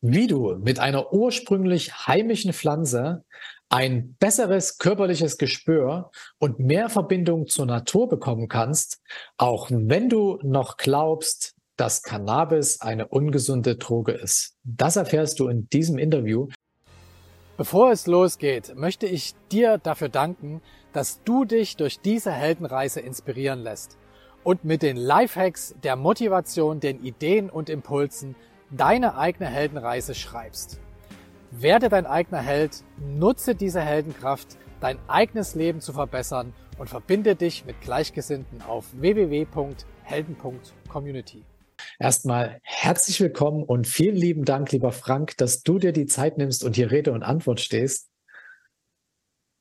[0.00, 3.24] wie du mit einer ursprünglich heimischen Pflanze
[3.68, 9.00] ein besseres körperliches Gespür und mehr Verbindung zur Natur bekommen kannst,
[9.36, 14.56] auch wenn du noch glaubst, dass Cannabis eine ungesunde Droge ist.
[14.64, 16.48] Das erfährst du in diesem Interview.
[17.56, 20.62] Bevor es losgeht, möchte ich dir dafür danken,
[20.92, 23.98] dass du dich durch diese Heldenreise inspirieren lässt
[24.42, 28.34] und mit den Lifehacks, der Motivation, den Ideen und Impulsen
[28.70, 30.78] deine eigene Heldenreise schreibst.
[31.50, 37.64] Werde dein eigener Held, nutze diese Heldenkraft, dein eigenes Leben zu verbessern und verbinde dich
[37.66, 41.42] mit Gleichgesinnten auf www.helden.community.
[41.98, 46.64] Erstmal herzlich willkommen und vielen lieben Dank, lieber Frank, dass du dir die Zeit nimmst
[46.64, 48.08] und hier Rede und Antwort stehst.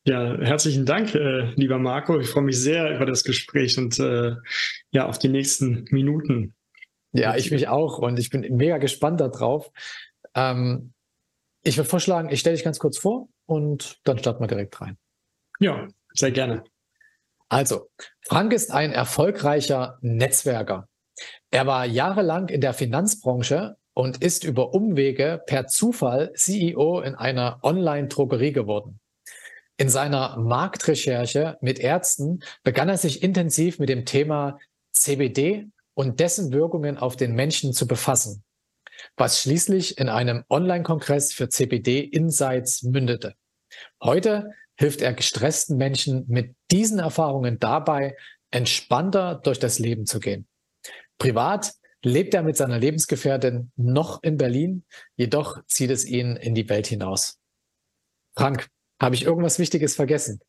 [0.06, 2.20] Ja, herzlichen Dank, äh, lieber Marco.
[2.20, 4.36] Ich freue mich sehr über das Gespräch und äh,
[4.92, 6.56] ja, auf die nächsten Minuten.
[7.12, 9.72] Ja, ich mich auch und ich bin mega gespannt darauf.
[10.36, 10.94] Ähm,
[11.64, 14.98] ich würde vorschlagen, ich stelle dich ganz kurz vor und dann starten wir direkt rein.
[15.60, 16.64] Ja, sehr gerne.
[17.50, 17.90] Also,
[18.22, 20.88] Frank ist ein erfolgreicher Netzwerker.
[21.50, 27.60] Er war jahrelang in der Finanzbranche und ist über Umwege per Zufall CEO in einer
[27.64, 29.00] Online-Drogerie geworden.
[29.78, 34.60] In seiner Marktrecherche mit Ärzten begann er sich intensiv mit dem Thema
[34.92, 35.68] CBD
[36.00, 38.46] und dessen Wirkungen auf den Menschen zu befassen,
[39.18, 43.36] was schließlich in einem Online-Kongress für CBD Insights mündete.
[44.02, 48.16] Heute hilft er gestressten Menschen mit diesen Erfahrungen dabei,
[48.50, 50.48] entspannter durch das Leben zu gehen.
[51.18, 54.86] Privat lebt er mit seiner Lebensgefährtin noch in Berlin,
[55.18, 57.40] jedoch zieht es ihn in die Welt hinaus.
[58.38, 58.70] Frank,
[59.02, 60.40] habe ich irgendwas Wichtiges vergessen?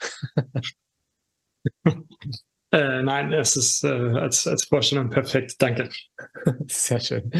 [2.72, 5.56] Äh, nein, es ist äh, als, als Vorstellung perfekt.
[5.58, 5.88] Danke.
[6.68, 7.30] Sehr schön.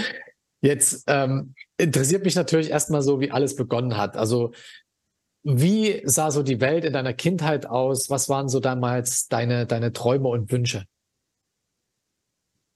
[0.61, 4.17] Jetzt ähm, interessiert mich natürlich erstmal so, wie alles begonnen hat.
[4.17, 4.53] Also
[5.42, 8.11] wie sah so die Welt in deiner Kindheit aus?
[8.11, 10.84] Was waren so damals deine, deine Träume und Wünsche?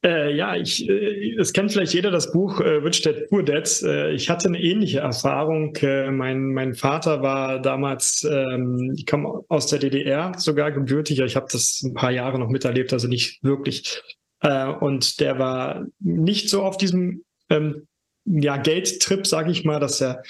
[0.04, 3.82] Äh, ja, ich, äh, es kennt vielleicht jeder das Buch äh, Rich Dad Poor Dad.
[3.82, 5.74] Äh, ich hatte eine ähnliche Erfahrung.
[5.76, 11.24] Äh, mein, mein Vater war damals, ähm, ich komme aus der DDR, sogar gebürtiger.
[11.24, 14.02] Ich habe das ein paar Jahre noch miterlebt, also nicht wirklich.
[14.40, 17.86] Äh, und der war nicht so auf diesem ähm,
[18.26, 20.22] ja, Geldtrip, sage ich mal, dass er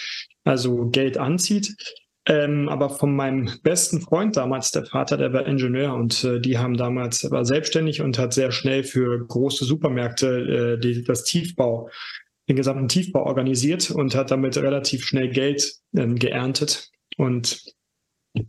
[0.44, 1.74] also Geld anzieht.
[2.26, 6.56] Ähm, aber von meinem besten Freund damals, der Vater, der war Ingenieur und äh, die
[6.56, 11.90] haben damals, war selbstständig und hat sehr schnell für große Supermärkte äh, die, das Tiefbau,
[12.48, 16.90] den gesamten Tiefbau organisiert und hat damit relativ schnell Geld ähm, geerntet.
[17.18, 17.62] Und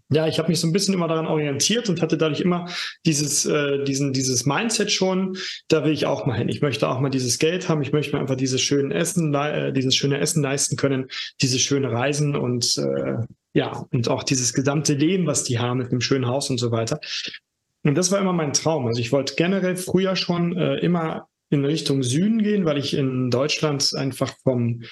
[0.09, 2.67] ja, ich habe mich so ein bisschen immer daran orientiert und hatte dadurch immer
[3.05, 5.37] dieses, äh, diesen, dieses Mindset schon,
[5.67, 6.49] da will ich auch mal hin.
[6.49, 9.73] Ich möchte auch mal dieses Geld haben, ich möchte mir einfach dieses schöne Essen, äh,
[9.73, 11.07] dieses schöne Essen leisten können,
[11.41, 13.25] diese schöne Reisen und äh,
[13.55, 16.71] ja, und auch dieses gesamte Leben, was die haben mit einem schönen Haus und so
[16.71, 16.99] weiter.
[17.83, 18.85] Und das war immer mein Traum.
[18.85, 23.31] Also ich wollte generell früher schon äh, immer in Richtung Süden gehen, weil ich in
[23.31, 24.83] Deutschland einfach vom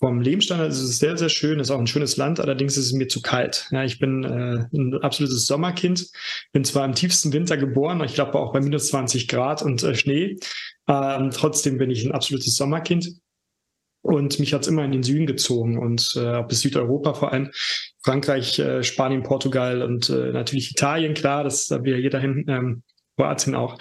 [0.00, 2.92] vom Lebensstandard ist es sehr, sehr schön, ist auch ein schönes Land, allerdings ist es
[2.94, 3.68] mir zu kalt.
[3.70, 6.06] Ja, ich bin äh, ein absolutes Sommerkind,
[6.52, 9.94] bin zwar im tiefsten Winter geboren, ich glaube auch bei minus 20 Grad und äh,
[9.94, 10.38] Schnee,
[10.88, 13.10] ähm, trotzdem bin ich ein absolutes Sommerkind.
[14.02, 17.50] Und mich hat's immer in den Süden gezogen und äh, bis Südeuropa vor allem.
[18.02, 22.82] Frankreich, äh, Spanien, Portugal und äh, natürlich Italien, klar, das da will jeder hin, ähm,
[23.16, 23.78] Kroatien auch.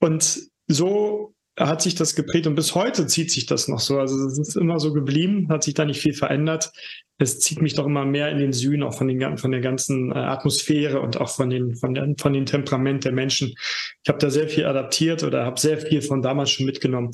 [0.00, 3.98] Und so hat sich das geprägt und bis heute zieht sich das noch so.
[3.98, 6.72] Also es ist immer so geblieben, hat sich da nicht viel verändert.
[7.16, 10.10] Es zieht mich doch immer mehr in den Süden, auch von, den, von der ganzen
[10.10, 13.54] äh, Atmosphäre und auch von den, von, den, von den Temperament der Menschen.
[14.02, 17.12] Ich habe da sehr viel adaptiert oder habe sehr viel von damals schon mitgenommen.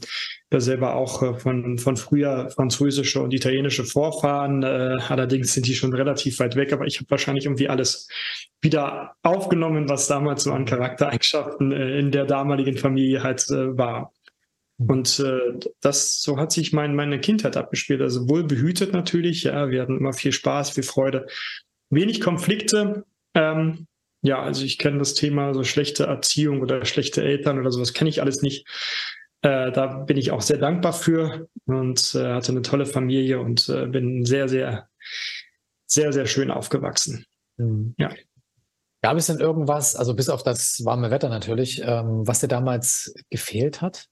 [0.51, 4.63] Ja, selber auch äh, von, von früher französische und italienische Vorfahren.
[4.63, 8.09] Äh, allerdings sind die schon relativ weit weg, aber ich habe wahrscheinlich irgendwie alles
[8.63, 14.13] wieder aufgenommen, was damals so an Charaktereigenschaften in der damaligen Familie halt war.
[14.89, 18.01] Und äh, das, so hat sich mein, meine Kindheit abgespielt.
[18.01, 21.27] Also wohl behütet natürlich, ja, wir hatten immer viel Spaß, viel Freude,
[21.91, 23.05] wenig Konflikte.
[23.35, 23.87] Ähm,
[24.23, 28.09] ja, also ich kenne das Thema so schlechte Erziehung oder schlechte Eltern oder sowas, kenne
[28.09, 28.67] ich alles nicht.
[29.43, 33.69] Äh, da bin ich auch sehr dankbar für und äh, hatte eine tolle Familie und
[33.69, 34.89] äh, bin sehr, sehr,
[35.87, 37.27] sehr, sehr schön aufgewachsen.
[37.59, 37.95] Mhm.
[37.99, 38.11] Ja.
[39.03, 43.15] Gab es denn irgendwas, also bis auf das warme Wetter natürlich, ähm, was dir damals
[43.31, 44.10] gefehlt hat?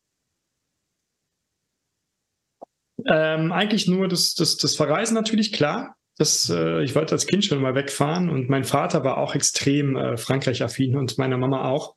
[3.06, 5.96] Ähm, eigentlich nur das, das, das Verreisen natürlich, klar.
[6.16, 9.96] Das, äh, ich wollte als Kind schon mal wegfahren und mein Vater war auch extrem
[9.96, 11.94] äh, Frankreich-affin und meine Mama auch.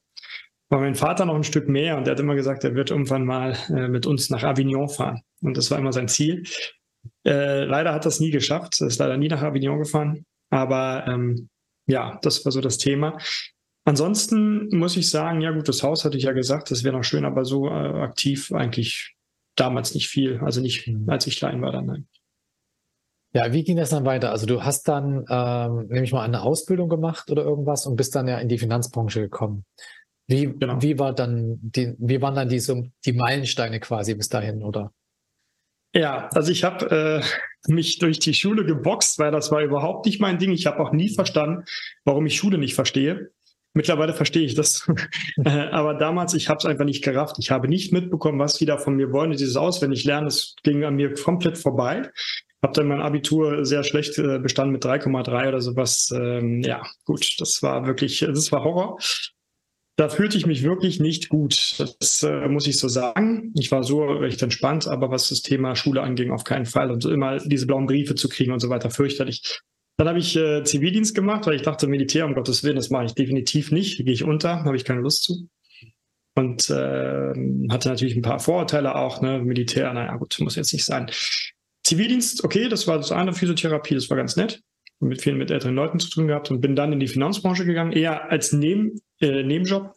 [0.69, 3.25] Aber mein Vater noch ein Stück mehr und er hat immer gesagt, er wird irgendwann
[3.25, 5.21] mal äh, mit uns nach Avignon fahren.
[5.41, 6.43] Und das war immer sein Ziel.
[7.25, 10.25] Äh, leider hat das nie geschafft, ist leider nie nach Avignon gefahren.
[10.49, 11.49] Aber ähm,
[11.87, 13.17] ja, das war so das Thema.
[13.85, 17.03] Ansonsten muss ich sagen, ja gut, das Haus hatte ich ja gesagt, das wäre noch
[17.03, 19.15] schön, aber so äh, aktiv eigentlich
[19.55, 20.39] damals nicht viel.
[20.39, 21.09] Also nicht, mhm.
[21.09, 21.85] als ich klein war dann.
[21.85, 22.07] Nein.
[23.33, 24.31] Ja, wie ging das dann weiter?
[24.31, 28.13] Also du hast dann, ähm, nehme ich mal, eine Ausbildung gemacht oder irgendwas und bist
[28.13, 29.65] dann ja in die Finanzbranche gekommen.
[30.27, 30.81] Wie, genau.
[30.81, 34.93] wie war dann die, wie waren dann die, so, die Meilensteine quasi bis dahin, oder?
[35.93, 37.21] Ja, also ich habe
[37.67, 40.51] äh, mich durch die Schule geboxt, weil das war überhaupt nicht mein Ding.
[40.51, 41.63] Ich habe auch nie verstanden,
[42.05, 43.31] warum ich Schule nicht verstehe.
[43.73, 44.87] Mittlerweile verstehe ich das.
[45.43, 47.37] Äh, aber damals, ich habe es einfach nicht gerafft.
[47.39, 49.31] Ich habe nicht mitbekommen, was die da von mir wollen.
[49.31, 52.11] Dieses auswendig lernen, das ging an mir komplett vorbei.
[52.61, 56.13] Habe dann mein Abitur sehr schlecht äh, bestanden mit 3,3 oder sowas.
[56.15, 58.99] Ähm, ja, gut, das war wirklich, das war Horror.
[59.95, 61.79] Da fühlte ich mich wirklich nicht gut.
[61.99, 63.53] Das äh, muss ich so sagen.
[63.57, 66.91] Ich war so recht entspannt, aber was das Thema Schule anging, auf keinen Fall.
[66.91, 69.61] Und so immer diese blauen Briefe zu kriegen und so weiter, fürchterlich.
[70.01, 73.05] Dann habe ich äh, Zivildienst gemacht, weil ich dachte, Militär, um Gottes Willen, das mache
[73.05, 74.03] ich definitiv nicht.
[74.03, 75.47] Gehe ich unter, habe ich keine Lust zu.
[76.33, 77.33] Und äh,
[77.69, 79.37] hatte natürlich ein paar Vorurteile auch, ne?
[79.43, 81.11] Militär, naja, gut, muss jetzt nicht sein.
[81.83, 84.63] Zivildienst, okay, das war das eine Physiotherapie, das war ganz nett.
[85.01, 87.91] Mit vielen mit älteren Leuten zu tun gehabt und bin dann in die Finanzbranche gegangen,
[87.91, 89.93] eher als Neben, äh, Nebenjob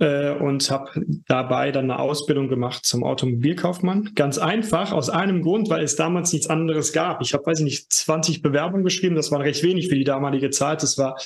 [0.00, 4.12] äh, und habe dabei dann eine Ausbildung gemacht zum Automobilkaufmann.
[4.14, 7.20] Ganz einfach, aus einem Grund, weil es damals nichts anderes gab.
[7.20, 10.50] Ich habe, weiß ich nicht, 20 Bewerbungen geschrieben, das war recht wenig für die damalige
[10.50, 10.82] Zeit.
[10.82, 11.16] Das war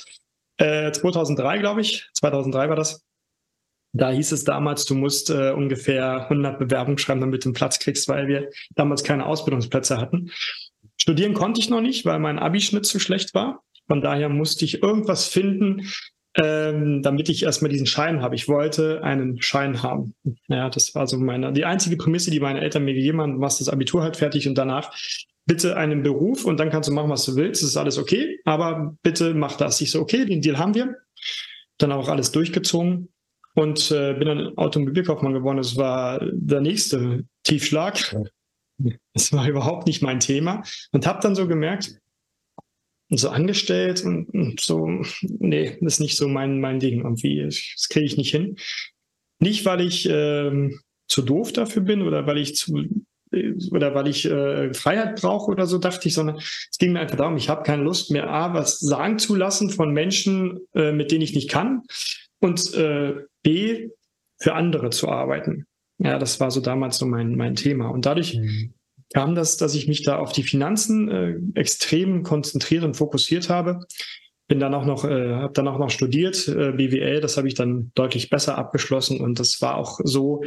[0.57, 2.07] äh, 2003, glaube ich.
[2.13, 3.03] 2003 war das.
[3.93, 7.79] Da hieß es damals, du musst äh, ungefähr 100 Bewerbungen schreiben, damit du einen Platz
[7.79, 10.31] kriegst, weil wir damals keine Ausbildungsplätze hatten.
[10.97, 13.63] Studieren konnte ich noch nicht, weil mein Abischnitt zu schlecht war.
[13.87, 15.87] Von daher musste ich irgendwas finden,
[16.37, 18.35] ähm, damit ich erstmal diesen Schein habe.
[18.35, 20.13] Ich wollte einen Schein haben.
[20.47, 23.33] Ja, das war so meine, die einzige Prämisse, die meine Eltern mir gegeben haben.
[23.33, 24.91] Du machst das Abitur halt fertig und danach
[25.45, 27.61] bitte einen Beruf und dann kannst du machen, was du willst.
[27.61, 29.79] Das ist alles okay, aber bitte mach das.
[29.79, 30.95] Ich so, okay, den Deal haben wir.
[31.77, 33.09] Dann auch alles durchgezogen
[33.53, 35.57] und äh, bin dann Automobilkaufmann geworden.
[35.57, 38.15] Das war der nächste Tiefschlag.
[39.13, 41.97] Das war überhaupt nicht mein Thema und habe dann so gemerkt,
[43.09, 47.43] so angestellt und, und, so, nee, das ist nicht so mein, mein Ding irgendwie.
[47.43, 48.57] Das kriege ich nicht hin.
[49.39, 52.87] Nicht, weil ich ähm, zu doof dafür bin oder weil ich zu
[53.71, 57.17] oder weil ich äh, Freiheit brauche oder so, dachte ich, sondern es ging mir einfach
[57.17, 61.11] darum, ich habe keine Lust mehr, A, was sagen zu lassen von Menschen, äh, mit
[61.11, 61.81] denen ich nicht kann
[62.39, 63.89] und äh, B,
[64.37, 65.65] für andere zu arbeiten.
[65.97, 67.89] Ja, das war so damals so mein, mein Thema.
[67.89, 68.73] Und dadurch mhm.
[69.13, 73.79] Kam das, dass ich mich da auf die Finanzen äh, extrem konzentriert und fokussiert habe.
[74.47, 77.55] Bin dann auch noch, äh, habe dann auch noch studiert, äh, BWL, das habe ich
[77.55, 80.43] dann deutlich besser abgeschlossen und das war auch so,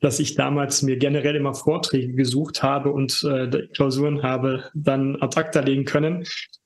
[0.00, 5.38] dass ich damals mir generell immer Vorträge gesucht habe und äh, Klausuren habe dann ad
[5.38, 6.24] acta legen können,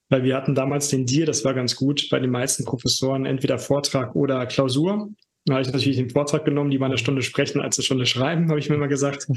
[0.08, 3.58] weil wir hatten damals den Deal, das war ganz gut, bei den meisten Professoren entweder
[3.58, 5.10] Vortrag oder Klausur.
[5.44, 8.06] Da habe ich natürlich den Vortrag genommen, die mal eine Stunde sprechen, als eine Stunde
[8.06, 9.28] schreiben, habe ich mir immer gesagt.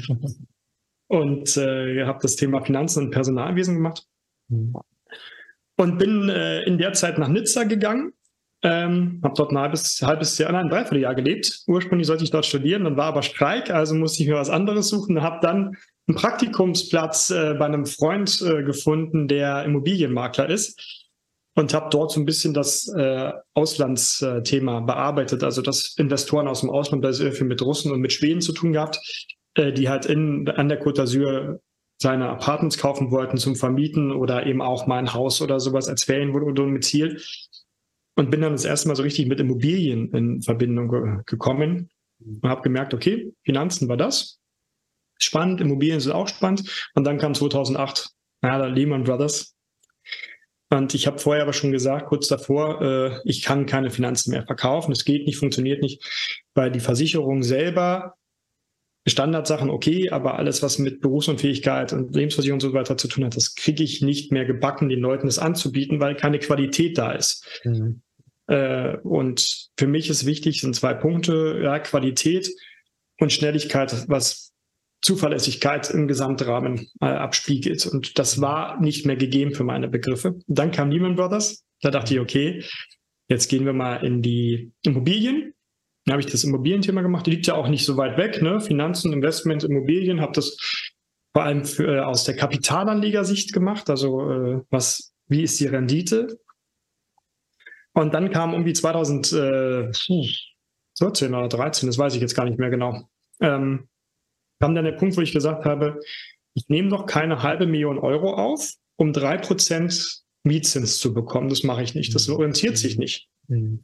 [1.08, 4.04] Und äh, habe das Thema Finanzen und Personalwesen gemacht.
[5.76, 8.12] Und bin äh, in der Zeit nach Nizza gegangen.
[8.62, 11.60] Ähm, habe dort ein halbes, halbes Jahr, nein, ein Dreivierteljahr gelebt.
[11.68, 14.88] Ursprünglich sollte ich dort studieren, dann war aber Streik, also musste ich mir was anderes
[14.88, 15.22] suchen.
[15.22, 15.76] Habe dann
[16.08, 21.08] einen Praktikumsplatz äh, bei einem Freund äh, gefunden, der Immobilienmakler ist
[21.54, 26.70] und habe dort so ein bisschen das äh, Auslandsthema bearbeitet, also dass Investoren aus dem
[26.70, 28.98] Ausland, da ist viel mit Russen und mit Schweden zu tun gehabt,
[29.58, 31.60] äh, die halt in, an der Côte d'Azur
[32.00, 36.04] seine Apartments kaufen wollten zum Vermieten oder eben auch mal ein Haus oder sowas als
[36.04, 37.20] Ferienwohndomizil.
[38.16, 42.48] Und bin dann das erste Mal so richtig mit Immobilien in Verbindung ge gekommen und
[42.48, 44.38] habe gemerkt, okay, Finanzen war das
[45.18, 46.88] spannend, Immobilien sind auch spannend.
[46.94, 48.10] Und dann kam 2008,
[48.42, 49.54] ja, Lehman Brothers.
[50.70, 54.44] Und ich habe vorher aber schon gesagt, kurz davor, äh, ich kann keine Finanzen mehr
[54.44, 54.92] verkaufen.
[54.92, 56.04] Es geht nicht, funktioniert nicht,
[56.54, 58.17] weil die Versicherung selber
[59.08, 63.36] Standardsachen okay, aber alles, was mit Berufsunfähigkeit und Lebensversicherung und so weiter zu tun hat,
[63.36, 67.46] das kriege ich nicht mehr gebacken, den Leuten das anzubieten, weil keine Qualität da ist.
[67.64, 68.02] Mhm.
[68.48, 72.50] Äh, und für mich ist wichtig, sind zwei Punkte, ja, Qualität
[73.20, 74.52] und Schnelligkeit, was
[75.00, 77.86] Zuverlässigkeit im Gesamtrahmen äh, abspiegelt.
[77.86, 80.38] Und das war nicht mehr gegeben für meine Begriffe.
[80.46, 81.64] Dann kam Lehman Brothers.
[81.82, 82.64] Da dachte ich, okay,
[83.28, 85.54] jetzt gehen wir mal in die Immobilien.
[86.08, 87.26] Dann habe ich das Immobilienthema gemacht.
[87.26, 88.40] Die liegt ja auch nicht so weit weg.
[88.40, 88.62] Ne?
[88.62, 90.22] Finanzen, Investment, Immobilien.
[90.22, 90.56] Habe das
[91.34, 93.90] vor allem für, äh, aus der Kapitalanlegersicht gemacht.
[93.90, 96.40] Also äh, was, wie ist die Rendite?
[97.92, 103.06] Und dann kam irgendwie 2014 oder 13, das weiß ich jetzt gar nicht mehr genau.
[103.42, 103.90] Ähm,
[104.60, 106.00] kam dann der Punkt, wo ich gesagt habe,
[106.54, 111.50] ich nehme doch keine halbe Million Euro auf, um drei Prozent Mietzins zu bekommen.
[111.50, 112.14] Das mache ich nicht.
[112.14, 113.00] Das orientiert sich mhm.
[113.00, 113.28] nicht.
[113.48, 113.82] Mhm.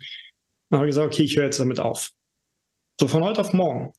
[0.74, 2.10] Dann habe ich gesagt, okay, ich höre jetzt damit auf.
[2.98, 3.92] So von heute auf morgen.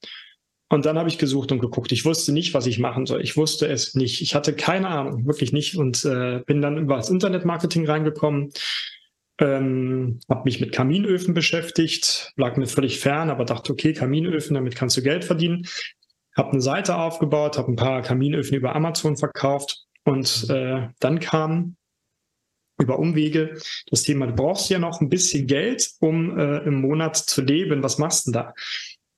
[0.68, 1.94] Und dann habe ich gesucht und geguckt.
[1.94, 3.22] Ich wusste nicht, was ich machen soll.
[3.22, 4.22] Ich wusste es nicht.
[4.22, 5.78] Ich hatte keine Ahnung, wirklich nicht.
[5.78, 8.52] Und äh, bin dann über das Internetmarketing reingekommen.
[9.40, 14.76] Ähm, habe mich mit Kaminöfen beschäftigt, lag mir völlig fern, aber dachte, okay, Kaminöfen, damit
[14.76, 15.66] kannst du Geld verdienen.
[16.36, 21.78] Habe eine Seite aufgebaut, habe ein paar Kaminöfen über Amazon verkauft und äh, dann kam
[22.78, 23.58] über Umwege
[23.90, 27.84] das Thema, du brauchst ja noch ein bisschen Geld, um äh, im Monat zu leben.
[27.84, 28.54] Was machst du denn da?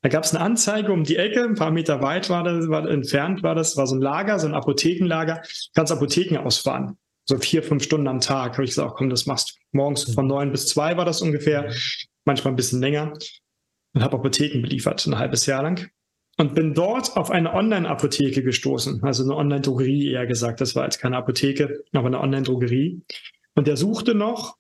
[0.04, 2.88] Da gab es eine Anzeige um die Ecke, ein paar Meter weit war das, war
[2.88, 5.42] entfernt war das, war so ein Lager, so ein Apothekenlager,
[5.76, 6.98] kannst Apotheken ausfahren.
[7.26, 8.54] So vier, fünf Stunden am Tag.
[8.54, 9.78] Habe ich gesagt, komm, das machst du.
[9.78, 11.74] Morgens von neun bis zwei war das ungefähr,
[12.24, 13.14] manchmal ein bisschen länger.
[13.94, 15.90] Und habe Apotheken beliefert, ein halbes Jahr lang.
[16.38, 20.62] Und bin dort auf eine Online-Apotheke gestoßen, also eine Online-Drogerie eher gesagt.
[20.62, 23.02] Das war jetzt keine Apotheke, aber eine Online-Drogerie.
[23.58, 24.56] Und der suchte noch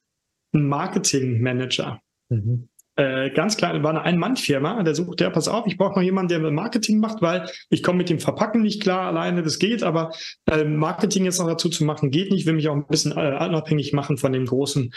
[0.54, 2.02] einen Marketing-Manager.
[2.30, 2.68] Mhm.
[2.96, 4.82] Äh, ganz klar, war eine Ein-Mann-Firma.
[4.82, 8.00] Der suchte, ja, pass auf, ich brauche noch jemanden, der Marketing macht, weil ich komme
[8.00, 10.14] mit dem Verpacken nicht klar alleine, das geht, aber
[10.50, 12.48] äh, Marketing jetzt noch dazu zu machen, geht nicht.
[12.48, 14.92] Will mich auch ein bisschen äh, unabhängig machen von dem großen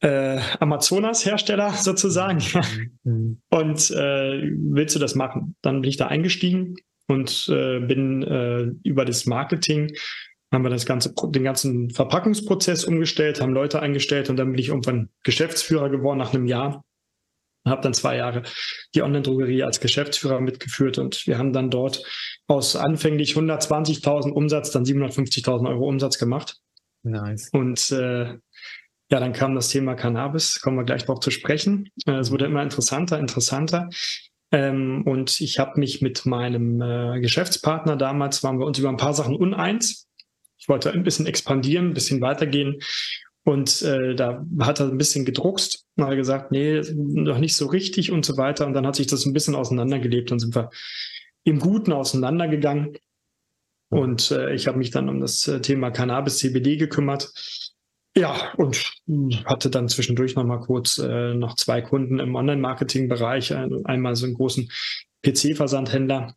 [0.00, 2.42] äh, Amazonas-Hersteller sozusagen.
[3.04, 3.40] Mhm.
[3.48, 5.56] und äh, willst du das machen?
[5.62, 9.94] Dann bin ich da eingestiegen und äh, bin äh, über das Marketing
[10.52, 14.68] haben wir das ganze, den ganzen Verpackungsprozess umgestellt, haben Leute eingestellt und dann bin ich
[14.68, 16.84] irgendwann Geschäftsführer geworden nach einem Jahr.
[17.66, 18.44] Habe dann zwei Jahre
[18.94, 22.02] die Online-Drogerie als Geschäftsführer mitgeführt und wir haben dann dort
[22.46, 26.56] aus anfänglich 120.000 Umsatz dann 750.000 Euro Umsatz gemacht.
[27.02, 27.50] Nice.
[27.52, 28.38] Und äh,
[29.10, 31.90] ja, dann kam das Thema Cannabis, kommen wir gleich noch zu sprechen.
[32.06, 33.88] Äh, es wurde immer interessanter, interessanter.
[34.50, 38.96] Ähm, und ich habe mich mit meinem äh, Geschäftspartner damals, waren wir uns über ein
[38.96, 40.07] paar Sachen uneins.
[40.68, 42.80] Wollte ein bisschen expandieren, ein bisschen weitergehen.
[43.44, 47.66] Und äh, da hat er ein bisschen gedruckst und hat gesagt, nee, noch nicht so
[47.66, 48.66] richtig und so weiter.
[48.66, 50.70] Und dann hat sich das ein bisschen auseinandergelebt und sind wir
[51.44, 52.98] im Guten auseinandergegangen.
[53.90, 57.32] Und äh, ich habe mich dann um das äh, Thema Cannabis CBD gekümmert.
[58.14, 58.96] Ja, und
[59.44, 63.54] hatte dann zwischendurch noch mal kurz äh, noch zwei Kunden im Online-Marketing-Bereich.
[63.54, 64.70] Einmal so einen großen
[65.24, 66.34] PC-Versandhändler.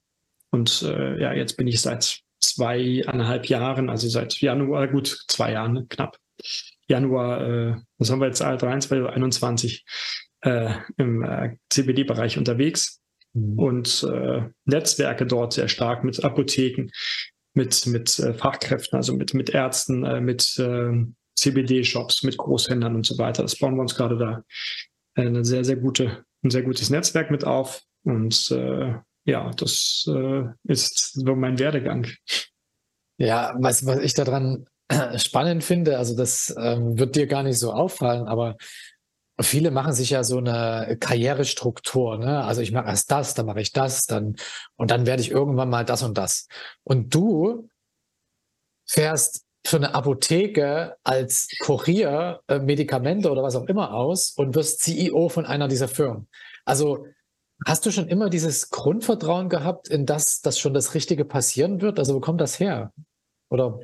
[0.52, 5.88] Und äh, ja, jetzt bin ich seit zweieinhalb Jahren, also seit Januar, gut, zwei Jahren,
[5.90, 6.18] knapp.
[6.88, 9.86] Januar, äh, was haben wir jetzt, 23 oder 21
[10.42, 13.02] äh, im äh, CBD-Bereich unterwegs
[13.34, 13.60] mhm.
[13.60, 16.90] und äh, Netzwerke dort sehr stark mit Apotheken,
[17.54, 21.06] mit, mit äh, Fachkräften, also mit, mit Ärzten, äh, mit äh,
[21.36, 23.44] CBD-Shops, mit Großhändlern und so weiter.
[23.44, 24.44] Das bauen wir uns gerade da
[25.16, 27.84] äh, eine sehr, sehr gute, ein sehr gutes Netzwerk mit auf.
[28.04, 28.96] Und äh,
[29.26, 32.08] ja, das äh, ist so mein Werdegang.
[33.18, 34.66] Ja, was, was ich daran
[35.18, 38.58] spannend finde, also das ähm, wird dir gar nicht so auffallen, aber
[39.40, 42.18] viele machen sich ja so eine Karrierestruktur.
[42.18, 42.44] Ne?
[42.44, 44.36] Also ich mache erst das, dann mache ich das, dann
[44.76, 46.48] und dann werde ich irgendwann mal das und das.
[46.84, 47.70] Und du
[48.88, 54.82] fährst für eine Apotheke als Kurier äh, Medikamente oder was auch immer aus und wirst
[54.82, 56.28] CEO von einer dieser Firmen.
[56.66, 57.06] Also
[57.66, 62.00] Hast du schon immer dieses Grundvertrauen gehabt, in das, dass schon das Richtige passieren wird?
[62.00, 62.92] Also wo kommt das her?
[63.50, 63.80] Oder?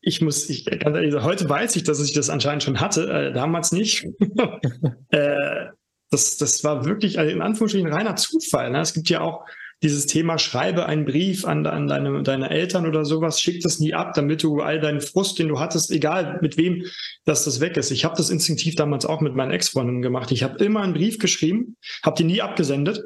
[0.00, 3.32] Ich muss, ich, ganz ehrlich, heute weiß ich, dass ich das anscheinend schon hatte, äh,
[3.32, 4.06] damals nicht.
[5.10, 5.66] äh,
[6.10, 8.70] das, das war wirklich also in Anführungsstrichen reiner Zufall.
[8.70, 8.80] Ne?
[8.80, 9.44] Es gibt ja auch
[9.82, 13.92] dieses Thema, schreibe einen Brief an, an deine, deine Eltern oder sowas, schick das nie
[13.92, 16.84] ab, damit du all deinen Frust, den du hattest, egal mit wem,
[17.24, 17.90] dass das weg ist.
[17.90, 20.32] Ich habe das instinktiv damals auch mit meinen Ex-Freundinnen gemacht.
[20.32, 23.02] Ich habe immer einen Brief geschrieben, habe den nie abgesendet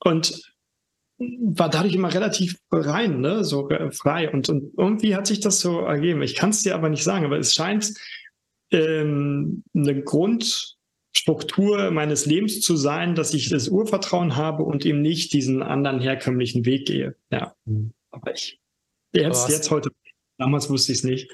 [0.00, 0.42] und
[1.18, 3.44] war dadurch immer relativ rein, ne?
[3.44, 4.28] so frei.
[4.30, 6.22] Und, und irgendwie hat sich das so ergeben.
[6.22, 7.92] Ich kann es dir aber nicht sagen, aber es scheint
[8.72, 10.76] ähm, eine Grund
[11.14, 16.00] Struktur meines Lebens zu sein, dass ich das Urvertrauen habe und eben nicht diesen anderen
[16.00, 17.16] herkömmlichen Weg gehe.
[17.30, 17.92] Ja, mhm.
[18.10, 18.60] aber ich
[19.12, 19.90] jetzt, jetzt heute,
[20.38, 21.30] damals wusste ich es nicht.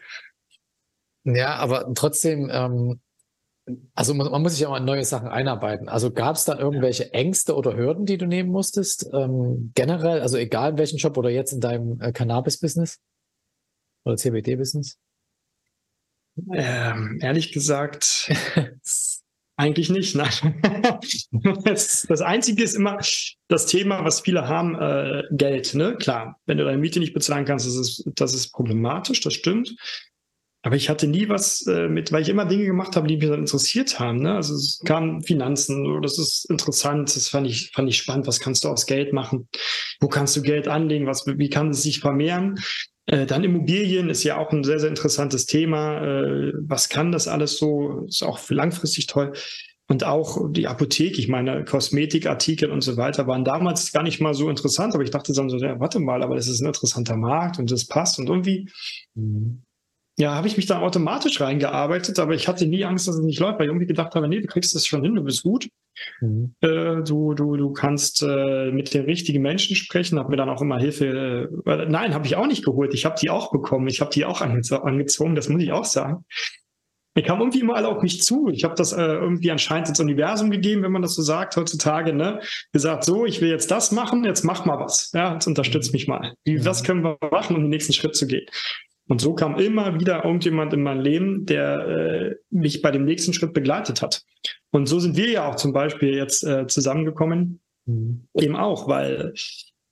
[1.24, 3.00] Ja, aber trotzdem, ähm,
[3.94, 5.88] also man, muss sich ja auch in neue Sachen einarbeiten.
[5.88, 9.08] Also gab es da irgendwelche Ängste oder Hürden, die du nehmen musstest?
[9.12, 12.98] Ähm, generell, also egal in welchem Job oder jetzt in deinem äh, Cannabis-Business
[14.04, 14.98] oder CBD-Business?
[16.52, 18.32] Ähm, ehrlich gesagt,
[19.58, 20.30] Eigentlich nicht, nein.
[21.64, 23.00] das, das, Einzige ist immer
[23.48, 25.74] das Thema, was viele haben, äh, Geld.
[25.74, 25.96] Ne?
[25.96, 29.74] Klar, wenn du deine Miete nicht bezahlen kannst, das ist, das ist problematisch, das stimmt.
[30.62, 33.28] Aber ich hatte nie was äh, mit, weil ich immer Dinge gemacht habe, die mich
[33.28, 34.22] dann interessiert haben.
[34.22, 34.36] Ne?
[34.36, 38.62] Also es kamen Finanzen, das ist interessant, das fand ich, fand ich spannend, was kannst
[38.62, 39.48] du aus Geld machen?
[39.98, 41.06] Wo kannst du Geld anlegen?
[41.06, 42.60] Was, wie kann es sich vermehren?
[43.08, 46.02] Äh, dann Immobilien ist ja auch ein sehr, sehr interessantes Thema.
[46.02, 48.04] Äh, was kann das alles so?
[48.06, 49.32] Ist auch langfristig toll.
[49.90, 54.34] Und auch die Apotheke, ich meine, Kosmetikartikel und so weiter waren damals gar nicht mal
[54.34, 57.16] so interessant, aber ich dachte dann so, ja, warte mal, aber das ist ein interessanter
[57.16, 58.68] Markt und das passt und irgendwie,
[59.14, 59.62] mhm.
[60.18, 63.40] ja, habe ich mich da automatisch reingearbeitet, aber ich hatte nie Angst, dass es nicht
[63.40, 65.70] läuft, weil ich irgendwie gedacht habe, nee, du kriegst das schon hin, du bist gut.
[66.20, 66.54] Mhm.
[66.60, 70.62] Äh, du, du, du kannst äh, mit den richtigen Menschen sprechen, habe mir dann auch
[70.62, 74.00] immer Hilfe, äh, nein, habe ich auch nicht geholt, ich habe die auch bekommen, ich
[74.00, 76.24] habe die auch ange angezogen, das muss ich auch sagen.
[77.16, 78.48] Die kamen irgendwie immer alle auf mich zu.
[78.48, 82.12] Ich habe das äh, irgendwie anscheinend ins Universum gegeben, wenn man das so sagt heutzutage.
[82.12, 82.40] Ne?
[82.72, 85.10] Gesagt, so, ich will jetzt das machen, jetzt mach mal was.
[85.12, 86.34] Ja, jetzt unterstützt mich mal.
[86.44, 88.46] Wie, was können wir machen, um den nächsten Schritt zu gehen?
[89.08, 93.32] Und so kam immer wieder irgendjemand in mein Leben, der äh, mich bei dem nächsten
[93.32, 94.22] Schritt begleitet hat.
[94.70, 97.60] Und so sind wir ja auch zum Beispiel jetzt äh, zusammengekommen.
[97.86, 98.28] Mhm.
[98.34, 99.32] Eben auch, weil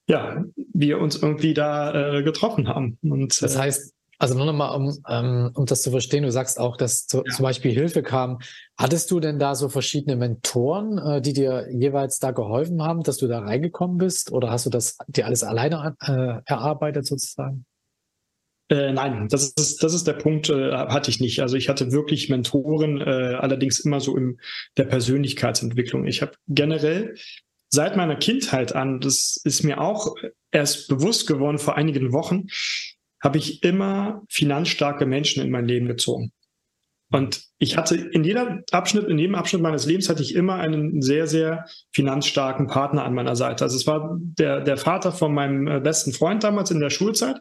[0.06, 2.98] ja, wir uns irgendwie da äh, getroffen haben.
[3.02, 6.76] Und, das heißt, also nur nochmal, um, ähm, um das zu verstehen, du sagst auch,
[6.76, 7.34] dass zu, ja.
[7.34, 8.38] zum Beispiel Hilfe kam.
[8.78, 13.18] Hattest du denn da so verschiedene Mentoren, äh, die dir jeweils da geholfen haben, dass
[13.18, 14.32] du da reingekommen bist?
[14.32, 17.66] Oder hast du das dir alles alleine äh, erarbeitet sozusagen?
[18.68, 21.40] Äh, nein, das ist, das ist der Punkt, äh, hatte ich nicht.
[21.40, 24.40] Also ich hatte wirklich Mentoren, äh, allerdings immer so in
[24.76, 26.06] der Persönlichkeitsentwicklung.
[26.06, 27.14] Ich habe generell
[27.68, 30.16] seit meiner Kindheit an, das ist mir auch
[30.50, 32.46] erst bewusst geworden vor einigen Wochen,
[33.22, 36.32] habe ich immer finanzstarke Menschen in mein Leben gezogen.
[37.12, 41.02] Und ich hatte in jeder Abschnitt, in jedem Abschnitt meines Lebens hatte ich immer einen
[41.02, 43.64] sehr, sehr finanzstarken Partner an meiner Seite.
[43.64, 47.38] Also es war der, der Vater von meinem äh, besten Freund damals in der Schulzeit.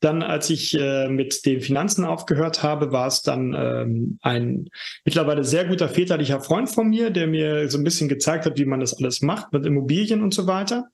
[0.00, 4.68] Dann, als ich äh, mit den Finanzen aufgehört habe, war es dann ähm, ein
[5.04, 8.64] mittlerweile sehr guter väterlicher Freund von mir, der mir so ein bisschen gezeigt hat, wie
[8.64, 10.88] man das alles macht mit Immobilien und so weiter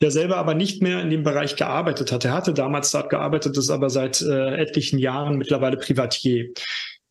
[0.00, 2.24] der selber aber nicht mehr in dem Bereich gearbeitet hat.
[2.24, 6.52] Er hatte damals dort gearbeitet, ist aber seit äh, etlichen Jahren mittlerweile Privatier.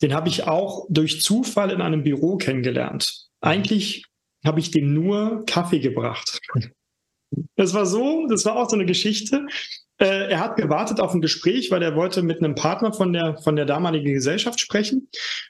[0.02, 3.28] Den habe ich auch durch Zufall in einem Büro kennengelernt.
[3.42, 4.06] Eigentlich
[4.46, 6.40] habe ich dem nur Kaffee gebracht.
[7.56, 9.46] Das war so, das war auch so eine Geschichte.
[10.00, 13.38] Äh, er hat gewartet auf ein Gespräch, weil er wollte mit einem Partner von der,
[13.38, 15.10] von der damaligen Gesellschaft sprechen.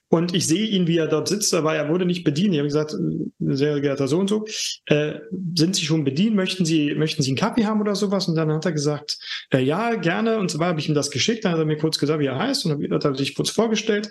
[0.09, 2.53] Und ich sehe ihn, wie er dort sitzt, aber er wurde nicht bedient.
[2.53, 2.95] Ich habe gesagt,
[3.39, 4.45] sehr geehrter so und so,
[4.85, 5.15] äh,
[5.55, 6.35] sind Sie schon bedient?
[6.35, 8.27] Möchten Sie, möchten Sie einen Kaffee haben oder sowas?
[8.27, 9.17] Und dann hat er gesagt,
[9.51, 10.37] äh, ja, gerne.
[10.37, 11.43] Und so habe ich ihm das geschickt.
[11.43, 13.49] Dann hat er mir kurz gesagt, wie er heißt und dann hat er sich kurz
[13.49, 14.09] vorgestellt.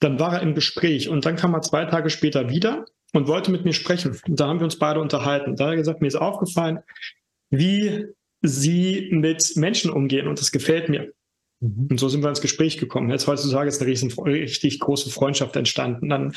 [0.00, 3.50] Dann war er im Gespräch und dann kam er zwei Tage später wieder und wollte
[3.50, 4.18] mit mir sprechen.
[4.26, 5.56] Und da haben wir uns beide unterhalten.
[5.56, 6.80] Da hat er gesagt, mir ist aufgefallen,
[7.50, 8.06] wie
[8.42, 11.12] sie mit Menschen umgehen und das gefällt mir.
[11.60, 11.88] Mhm.
[11.90, 13.10] Und so sind wir ins Gespräch gekommen.
[13.10, 16.08] Jetzt heutzutage ist eine riesen, richtig große Freundschaft entstanden.
[16.08, 16.32] Dann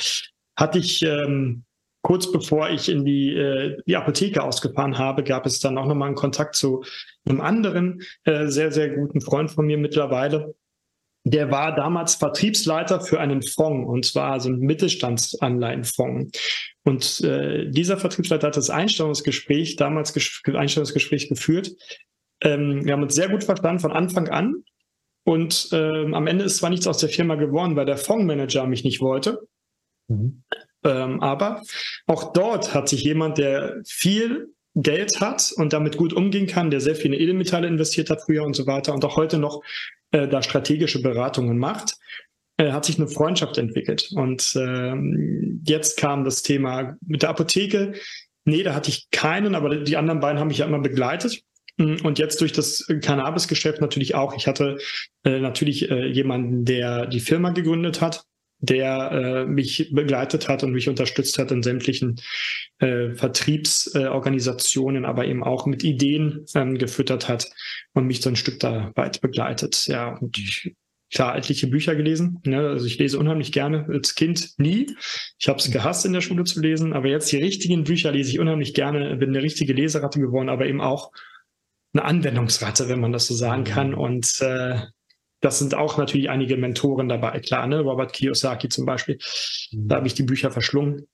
[0.56, 1.64] hatte ich ähm,
[2.02, 6.08] kurz bevor ich in die, äh, die Apotheke ausgefahren habe, gab es dann auch nochmal
[6.08, 6.84] einen Kontakt zu
[7.26, 10.56] einem anderen äh, sehr, sehr guten Freund von mir mittlerweile.
[11.32, 16.40] Der war damals Vertriebsleiter für einen Fonds, und zwar so ein Mittelstandsanleihenfonds.
[16.84, 21.72] Und äh, dieser Vertriebsleiter hat das Einstellungsgespräch, damals ges Einstellungsgespräch geführt.
[22.42, 24.64] Ähm, wir haben uns sehr gut verstanden von Anfang an.
[25.24, 28.84] Und ähm, am Ende ist zwar nichts aus der Firma geworden, weil der Fondsmanager mich
[28.84, 29.48] nicht wollte.
[30.08, 30.42] Mhm.
[30.84, 31.62] Ähm, aber
[32.08, 36.82] auch dort hat sich jemand, der viel Geld hat und damit gut umgehen kann, der
[36.82, 39.62] sehr viele Edelmetalle investiert hat früher und so weiter und auch heute noch
[40.12, 41.96] äh, da strategische Beratungen macht,
[42.58, 44.10] äh, hat sich eine Freundschaft entwickelt.
[44.14, 47.94] Und ähm, jetzt kam das Thema mit der Apotheke.
[48.46, 51.42] Nee, da hatte ich keinen, aber die anderen beiden haben mich ja immer begleitet.
[51.78, 54.36] Mm, und jetzt durch das Cannabis-Geschäft natürlich auch.
[54.36, 54.78] Ich hatte
[55.24, 58.24] äh, natürlich äh, jemanden, der die Firma gegründet hat,
[58.60, 62.20] der äh, mich begleitet hat und mich unterstützt hat in sämtlichen
[62.80, 67.50] äh, Vertriebsorganisationen, äh, aber eben auch mit Ideen ähm, gefüttert hat
[67.94, 69.88] und mich so ein Stück da weit begleitet.
[69.88, 70.76] Ja, und ich
[71.12, 72.40] klar etliche Bücher gelesen.
[72.46, 72.60] Ne?
[72.60, 74.96] Also ich lese unheimlich gerne als Kind nie.
[75.40, 78.30] Ich habe es gehasst in der Schule zu lesen, aber jetzt die richtigen Bücher lese
[78.30, 79.16] ich unheimlich gerne.
[79.18, 81.12] Bin eine richtige Leseratte geworden, aber eben auch
[81.94, 83.68] eine Anwendungsratte, wenn man das so sagen mhm.
[83.68, 83.94] kann.
[83.96, 84.82] Und äh,
[85.42, 87.80] das sind auch natürlich einige Mentoren dabei, klar, ne?
[87.80, 89.20] Robert Kiyosaki zum Beispiel.
[89.72, 91.08] Da habe ich die Bücher verschlungen,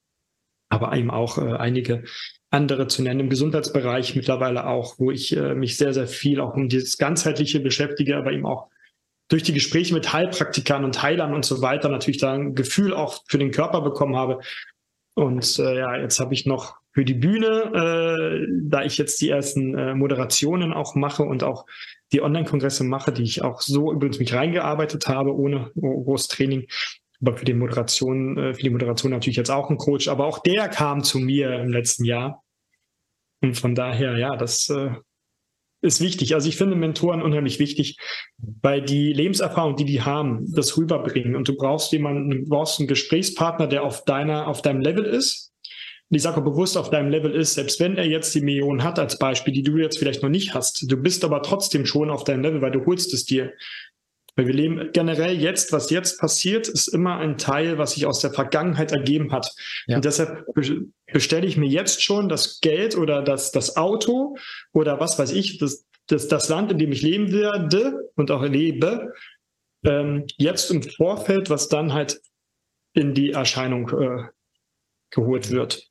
[0.70, 2.04] aber eben auch äh, einige
[2.50, 6.56] andere zu nennen, im Gesundheitsbereich mittlerweile auch, wo ich äh, mich sehr, sehr viel auch
[6.56, 8.70] um dieses ganzheitliche beschäftige, aber eben auch
[9.28, 13.24] durch die Gespräche mit Heilpraktikern und Heilern und so weiter natürlich da ein Gefühl auch
[13.28, 14.40] für den Körper bekommen habe.
[15.16, 19.30] Und äh, ja, jetzt habe ich noch für die Bühne, äh, da ich jetzt die
[19.30, 21.66] ersten äh, Moderationen auch mache und auch
[22.12, 26.68] die Online-Kongresse mache, die ich auch so übrigens mich reingearbeitet habe, ohne großes Training.
[27.22, 30.08] Aber für die Moderation, äh, für die Moderation natürlich jetzt auch ein Coach.
[30.08, 32.44] Aber auch der kam zu mir im letzten Jahr.
[33.42, 34.92] Und von daher, ja, das äh,
[35.82, 36.34] ist wichtig.
[36.34, 37.98] Also ich finde Mentoren unheimlich wichtig,
[38.38, 41.36] weil die Lebenserfahrung, die die haben, das rüberbringen.
[41.36, 45.54] Und du brauchst jemanden, du brauchst einen Gesprächspartner, der auf deiner, auf deinem Level ist.
[46.10, 49.00] Und ich sage bewusst auf deinem Level ist, selbst wenn er jetzt die Millionen hat
[49.00, 52.24] als Beispiel, die du jetzt vielleicht noch nicht hast, du bist aber trotzdem schon auf
[52.24, 53.54] deinem Level, weil du holst es dir.
[54.36, 58.20] Weil wir leben generell jetzt, was jetzt passiert, ist immer ein Teil, was sich aus
[58.20, 59.52] der Vergangenheit ergeben hat.
[59.88, 59.96] Ja.
[59.96, 60.46] Und deshalb
[61.12, 64.36] bestelle ich mir jetzt schon das Geld oder das, das Auto
[64.74, 68.44] oder was weiß ich, das, das, das Land, in dem ich leben werde und auch
[68.44, 69.14] lebe,
[69.86, 72.20] ähm, jetzt im Vorfeld, was dann halt
[72.94, 74.24] in die Erscheinung äh,
[75.16, 75.90] geholt wird.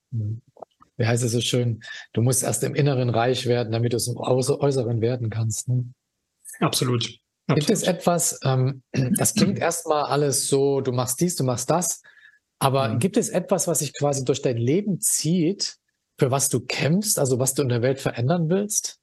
[0.97, 1.83] Wie heißt es so schön?
[2.13, 5.69] Du musst erst im Inneren reich werden, damit du es im Äußeren werden kannst.
[5.69, 5.93] Ne?
[6.61, 7.19] Absolut.
[7.49, 8.83] Gibt es etwas, ähm,
[9.19, 12.03] das klingt erstmal alles so, du machst dies, du machst das,
[12.59, 12.99] aber mhm.
[13.01, 15.77] gibt es etwas, was sich quasi durch dein Leben zieht,
[16.19, 19.01] für was du kämpfst, also was du in der Welt verändern willst?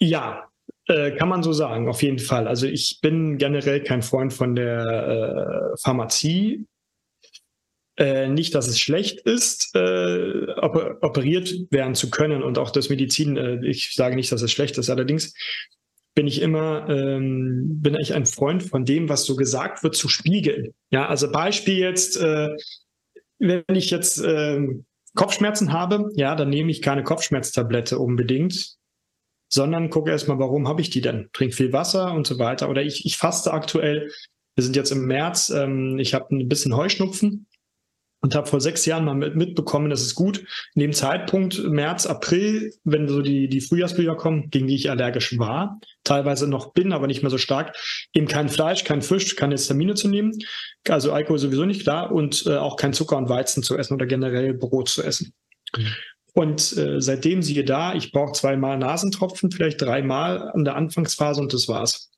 [0.00, 0.48] Ja,
[0.86, 2.48] äh, kann man so sagen, auf jeden Fall.
[2.48, 6.66] Also ich bin generell kein Freund von der äh, Pharmazie.
[7.98, 13.36] Äh, nicht, dass es schlecht ist, äh, operiert werden zu können und auch das Medizin,
[13.36, 15.34] äh, ich sage nicht, dass es schlecht ist, allerdings
[16.14, 20.08] bin ich immer, ähm, bin ich ein Freund von dem, was so gesagt wird, zu
[20.08, 20.74] spiegeln.
[20.90, 22.50] Ja, also Beispiel jetzt, äh,
[23.40, 24.60] wenn ich jetzt äh,
[25.16, 28.76] Kopfschmerzen habe, ja, dann nehme ich keine Kopfschmerztablette unbedingt,
[29.48, 31.30] sondern gucke erstmal, warum habe ich die denn?
[31.32, 32.68] Trink viel Wasser und so weiter.
[32.68, 34.12] Oder ich, ich faste aktuell.
[34.54, 37.48] Wir sind jetzt im März, ähm, ich habe ein bisschen Heuschnupfen
[38.20, 40.44] und habe vor sechs Jahren mal mit, mitbekommen, das ist gut.
[40.74, 45.38] In dem Zeitpunkt, März, April, wenn so die, die Frühjahrsbücher kommen, gegen die ich allergisch
[45.38, 47.76] war, teilweise noch bin, aber nicht mehr so stark,
[48.14, 50.36] eben kein Fleisch, kein Fisch, keine Histamine zu nehmen,
[50.88, 54.06] also Alkohol sowieso nicht klar und äh, auch kein Zucker und Weizen zu essen oder
[54.06, 55.32] generell Brot zu essen.
[55.76, 55.94] Mhm.
[56.34, 61.52] Und äh, seitdem siehe da, ich brauche zweimal Nasentropfen, vielleicht dreimal an der Anfangsphase und
[61.52, 62.10] das war's.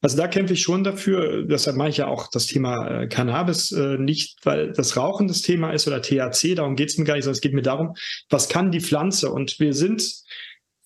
[0.00, 3.72] Also da kämpfe ich schon dafür, deshalb mache ich ja auch das Thema äh, Cannabis
[3.72, 7.14] äh, nicht, weil das Rauchen das Thema ist oder THC, darum geht es mir gar
[7.14, 7.94] nicht, sondern es geht mir darum,
[8.30, 9.30] was kann die Pflanze?
[9.30, 10.02] Und wir sind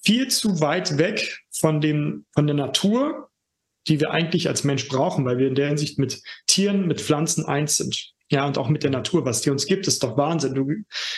[0.05, 3.29] viel zu weit weg von, dem, von der Natur,
[3.89, 7.45] die wir eigentlich als Mensch brauchen, weil wir in der Hinsicht mit Tieren, mit Pflanzen
[7.45, 8.12] eins sind.
[8.33, 10.55] Ja, und auch mit der Natur, was die uns gibt, ist doch Wahnsinn.
[10.55, 10.67] Du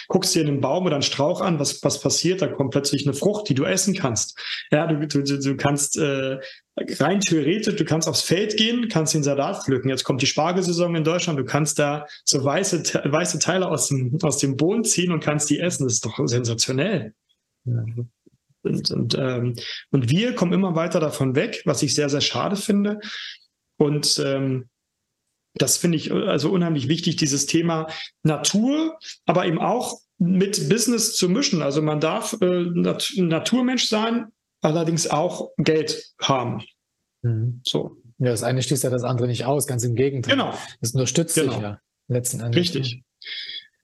[0.08, 2.42] guckst dir einen Baum oder einen Strauch an, was, was passiert?
[2.42, 4.36] Da kommt plötzlich eine Frucht, die du essen kannst.
[4.72, 6.40] Ja, du, du, du kannst äh,
[6.76, 9.90] rein theoretisch, du kannst aufs Feld gehen, kannst den Salat pflücken.
[9.90, 14.18] Jetzt kommt die Spargelsaison in Deutschland, du kannst da so weiße, weiße Teile aus dem,
[14.22, 15.84] aus dem Boden ziehen und kannst die essen.
[15.84, 17.14] Das ist doch sensationell.
[17.64, 17.84] Ja.
[18.64, 19.54] Und, und, ähm,
[19.92, 22.98] und wir kommen immer weiter davon weg, was ich sehr, sehr schade finde.
[23.76, 24.68] Und ähm,
[25.54, 27.88] das finde ich also unheimlich wichtig, dieses Thema
[28.22, 31.62] Natur, aber eben auch mit Business zu mischen.
[31.62, 34.26] Also man darf äh, Nat Naturmensch sein,
[34.60, 36.62] allerdings auch Geld haben.
[37.22, 37.60] Mhm.
[37.64, 37.96] So.
[38.18, 40.36] Ja, das eine schließt ja das andere nicht aus, ganz im Gegenteil.
[40.36, 40.54] Genau.
[40.80, 41.52] Das unterstützt genau.
[41.52, 42.60] sich ja letzten Endes.
[42.60, 43.02] Richtig.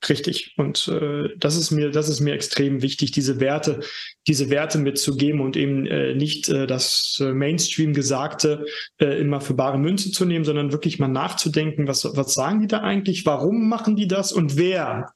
[0.08, 0.54] Richtig.
[0.56, 3.80] Und äh, das ist mir, das ist mir extrem wichtig, diese Werte,
[4.26, 8.64] diese Werte mitzugeben und eben äh, nicht äh, das äh, Mainstream Gesagte
[8.98, 12.66] äh, immer für bare Münze zu nehmen, sondern wirklich mal nachzudenken, was, was sagen die
[12.66, 15.12] da eigentlich, warum machen die das und wer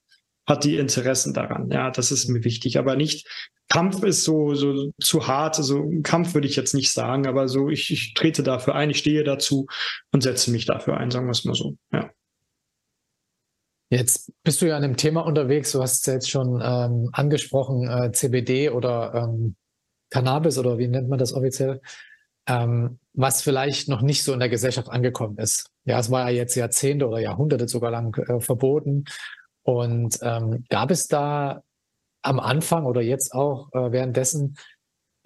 [0.46, 1.70] hat die Interessen daran.
[1.70, 2.78] Ja, das ist mir wichtig.
[2.78, 3.26] Aber nicht,
[3.68, 5.56] Kampf ist so, so zu hart.
[5.56, 8.98] Also Kampf würde ich jetzt nicht sagen, aber so, ich, ich trete dafür ein, ich
[8.98, 9.66] stehe dazu
[10.12, 11.76] und setze mich dafür ein, sagen wir es mal so.
[11.92, 12.10] Ja.
[13.90, 17.88] Jetzt bist du ja an dem Thema unterwegs, du hast es jetzt schon ähm, angesprochen,
[17.88, 19.56] äh, CBD oder ähm,
[20.10, 21.80] Cannabis oder wie nennt man das offiziell,
[22.46, 25.70] ähm, was vielleicht noch nicht so in der Gesellschaft angekommen ist.
[25.84, 29.04] Ja, es war ja jetzt Jahrzehnte oder Jahrhunderte sogar lang äh, verboten.
[29.62, 31.62] Und ähm, gab es da
[32.22, 34.56] am Anfang oder jetzt auch äh, währenddessen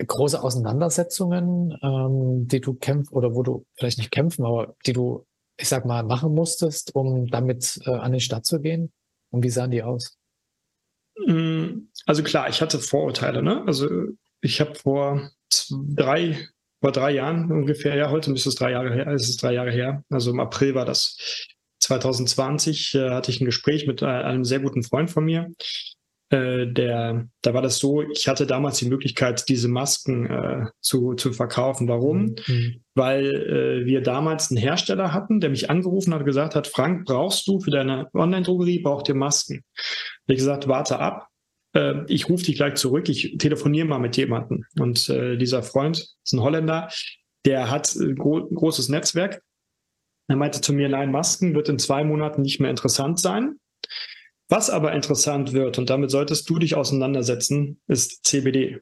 [0.05, 5.27] große Auseinandersetzungen, ähm, die du kämpfst oder wo du vielleicht nicht kämpfen, aber die du
[5.59, 8.93] ich sag mal, machen musstest, um damit äh, an den Start zu gehen?
[9.31, 10.17] Und wie sahen die aus?
[11.27, 13.43] Mm, also klar, ich hatte Vorurteile.
[13.43, 13.63] Ne?
[13.67, 13.89] Also
[14.41, 15.31] ich habe vor
[15.71, 16.49] drei,
[16.81, 19.73] vor drei Jahren ungefähr, ja, heute müsste es drei Jahre her, ist es drei Jahre
[19.73, 20.05] her.
[20.11, 21.17] Also im April war das
[21.81, 25.53] 2020, äh, hatte ich ein Gespräch mit äh, einem sehr guten Freund von mir,
[26.31, 31.15] äh, der, da war das so, ich hatte damals die Möglichkeit, diese Masken äh, zu,
[31.15, 31.89] zu verkaufen.
[31.89, 32.37] Warum?
[32.47, 32.83] Mhm.
[32.95, 33.25] Weil
[33.83, 37.47] äh, wir damals einen Hersteller hatten, der mich angerufen hat und gesagt hat, Frank, brauchst
[37.49, 39.63] du für deine Online-Drogerie, braucht ihr Masken?
[40.27, 41.29] Ich gesagt, warte ab.
[41.75, 44.65] äh, ich rufe dich gleich zurück, ich telefoniere mal mit jemandem.
[44.79, 46.89] Und äh, dieser Freund ist ein Holländer,
[47.45, 49.43] der hat ein gro großes Netzwerk.
[50.29, 53.57] Er meinte zu mir, nein, Masken wird in zwei Monaten nicht mehr interessant sein.
[54.49, 58.81] Was aber interessant wird, und damit solltest du dich auseinandersetzen, ist CBD.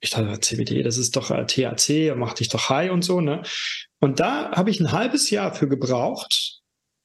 [0.00, 3.42] Ich dachte, CBD, das ist doch äh, THC, macht dich doch high und so, ne?
[4.00, 6.59] Und da habe ich ein halbes Jahr für gebraucht,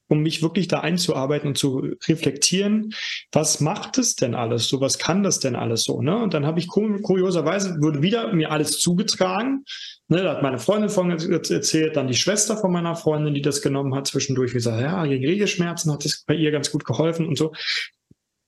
[0.08, 2.94] um mich wirklich da einzuarbeiten und zu reflektieren,
[3.32, 6.16] was macht es denn alles so, was kann das denn alles so, ne?
[6.16, 9.64] Und dann habe ich kurioserweise, wurde wieder mir alles zugetragen,
[10.08, 10.22] ne?
[10.22, 13.94] Da hat meine Freundin von erzählt, dann die Schwester von meiner Freundin, die das genommen
[13.94, 17.52] hat, zwischendurch gesagt, ja, gegen Regelschmerzen hat das bei ihr ganz gut geholfen und so.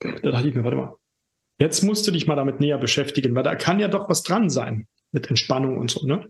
[0.01, 0.95] Da dachte ich mir, warte mal,
[1.59, 4.49] jetzt musst du dich mal damit näher beschäftigen, weil da kann ja doch was dran
[4.49, 6.29] sein mit Entspannung und so, ne?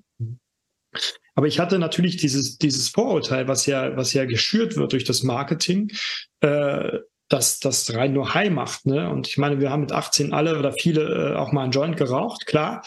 [1.35, 5.23] Aber ich hatte natürlich dieses, dieses Vorurteil, was ja, was ja geschürt wird durch das
[5.23, 5.93] Marketing,
[6.41, 6.99] äh,
[7.29, 8.87] dass das rein nur High macht.
[8.87, 9.09] Ne?
[9.09, 11.97] Und ich meine, wir haben mit 18 alle oder viele äh, auch mal einen Joint
[11.97, 12.83] geraucht, klar.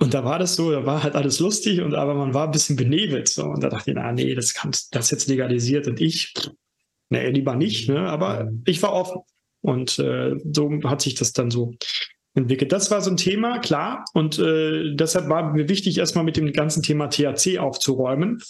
[0.00, 2.52] Und da war das so, da war halt alles lustig und aber man war ein
[2.52, 3.28] bisschen benebelt.
[3.28, 3.44] So.
[3.44, 6.32] Und da dachte ich, na nee, das kann das jetzt legalisiert und ich,
[7.10, 8.08] nee, lieber nicht, ne?
[8.08, 9.20] Aber ich war offen.
[9.60, 11.74] Und äh, so hat sich das dann so
[12.34, 12.72] entwickelt.
[12.72, 14.04] Das war so ein Thema, klar.
[14.12, 18.42] Und äh, deshalb war mir wichtig, erstmal mit dem ganzen Thema THC aufzuräumen.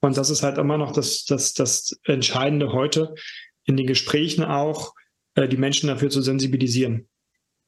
[0.00, 3.14] Und das ist halt immer noch das, das, das Entscheidende heute
[3.64, 4.94] in den Gesprächen auch,
[5.34, 7.08] äh, die Menschen dafür zu sensibilisieren.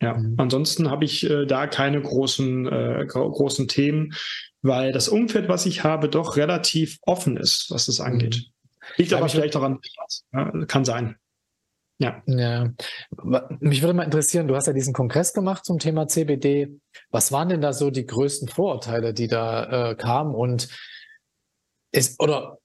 [0.02, 0.34] Ja, mhm.
[0.36, 4.12] ansonsten habe ich äh, da keine großen, äh, großen Themen,
[4.60, 8.36] weil das Umfeld, was ich habe, doch relativ offen ist, was das angeht.
[8.36, 8.52] Mhm.
[8.98, 9.80] Liegt aber vielleicht auch an,
[10.32, 11.16] ja, kann sein.
[11.98, 12.22] Ja.
[12.26, 12.72] ja.
[13.60, 16.78] Mich würde mal interessieren, du hast ja diesen Kongress gemacht zum Thema CBD.
[17.10, 20.34] Was waren denn da so die größten Vorurteile, die da äh, kamen?
[20.34, 20.68] Und
[21.92, 22.58] ist, oder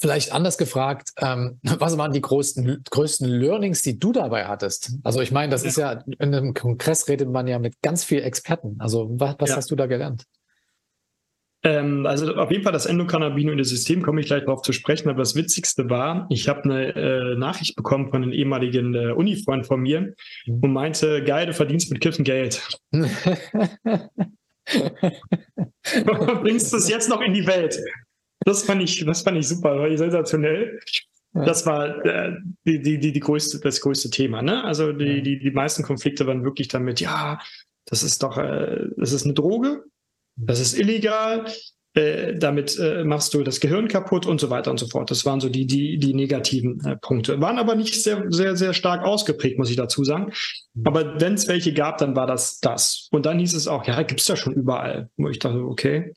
[0.00, 4.92] vielleicht anders gefragt, ähm, was waren die größten, größten Learnings, die du dabei hattest?
[5.02, 5.68] Also ich meine, das ja.
[5.68, 8.76] ist ja, in einem Kongress redet man ja mit ganz vielen Experten.
[8.78, 9.56] Also was, was ja.
[9.56, 10.24] hast du da gelernt?
[11.64, 15.08] Ähm, also auf jeden Fall das endokannabinoide System, komme ich gleich darauf zu sprechen.
[15.08, 19.66] Aber das Witzigste war, ich habe eine äh, Nachricht bekommen von einem ehemaligen äh, Uni-Freund
[19.66, 20.14] von mir
[20.46, 20.60] mhm.
[20.62, 22.62] und meinte, geil, du verdienst mit Kiffen Geld.
[26.42, 27.78] bringst es jetzt noch in die Welt.
[28.40, 30.78] Das fand ich, das fand ich super, war sensationell.
[31.32, 34.42] Das war äh, die, die, die, die größte, das größte Thema.
[34.42, 34.64] Ne?
[34.64, 37.38] Also die, die, die meisten Konflikte waren wirklich damit, ja,
[37.84, 39.84] das ist doch, äh, das ist eine Droge,
[40.38, 41.46] das ist illegal,
[41.94, 45.10] äh, damit äh, machst du das Gehirn kaputt und so weiter und so fort.
[45.10, 47.40] Das waren so die, die, die negativen äh, Punkte.
[47.40, 50.32] Waren aber nicht sehr, sehr, sehr stark ausgeprägt, muss ich dazu sagen.
[50.74, 50.86] Mhm.
[50.86, 53.08] Aber wenn es welche gab, dann war das das.
[53.10, 55.10] Und dann hieß es auch, ja, gibt's ja schon überall.
[55.16, 56.12] Wo ich dachte, okay.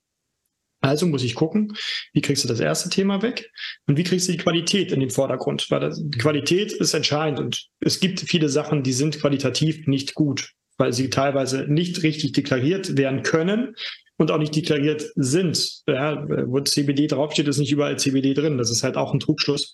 [0.81, 1.73] Also muss ich gucken,
[2.11, 3.51] wie kriegst du das erste Thema weg
[3.85, 5.67] und wie kriegst du die Qualität in den Vordergrund?
[5.69, 10.15] Weil das, die Qualität ist entscheidend und es gibt viele Sachen, die sind qualitativ nicht
[10.15, 13.75] gut, weil sie teilweise nicht richtig deklariert werden können
[14.21, 15.81] und auch nicht deklariert sind.
[15.87, 18.57] Ja, wo CBD draufsteht, ist nicht überall CBD drin.
[18.57, 19.73] Das ist halt auch ein Trugschluss,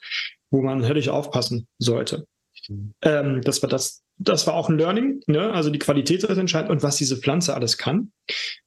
[0.49, 2.25] wo man höllisch aufpassen sollte.
[2.69, 2.93] Mhm.
[3.01, 5.51] Ähm, das war das, das war auch ein Learning, ne?
[5.51, 8.11] also die Qualität ist entscheidend und was diese Pflanze alles kann.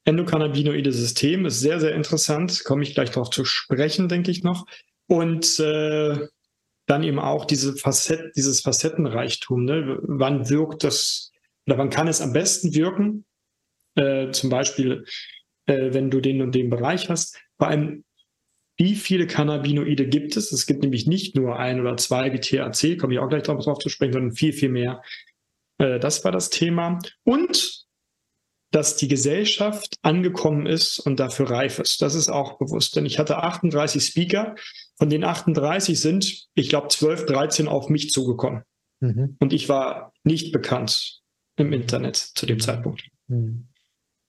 [0.05, 4.67] Endokannabinoide System ist sehr, sehr interessant, komme ich gleich darauf zu sprechen, denke ich noch.
[5.07, 6.29] Und äh,
[6.87, 9.65] dann eben auch diese Facett, dieses Facettenreichtum.
[9.65, 9.99] Ne?
[10.03, 11.33] Wann wirkt das
[11.67, 13.25] oder wann kann es am besten wirken?
[13.97, 15.05] Äh, zum Beispiel
[15.71, 17.39] äh, wenn du den und den Bereich hast.
[17.57, 18.05] Vor allem,
[18.77, 20.53] wie viele Cannabinoide gibt es?
[20.53, 23.79] Es gibt nämlich nicht nur ein oder zwei wie THC, komme ich auch gleich darauf
[23.79, 25.03] zu sprechen, sondern viel, viel mehr.
[25.79, 26.99] Äh, das war das Thema.
[27.25, 27.87] Und
[28.73, 32.03] dass die Gesellschaft angekommen ist und dafür reif ist.
[32.03, 32.95] Das ist auch bewusst.
[32.95, 34.55] Denn ich hatte 38 Speaker.
[34.97, 38.63] Von den 38 sind, ich glaube, 12, 13 auf mich zugekommen.
[39.01, 39.37] Mhm.
[39.41, 41.21] Und ich war nicht bekannt
[41.57, 43.09] im Internet zu dem Zeitpunkt.
[43.27, 43.70] Mhm.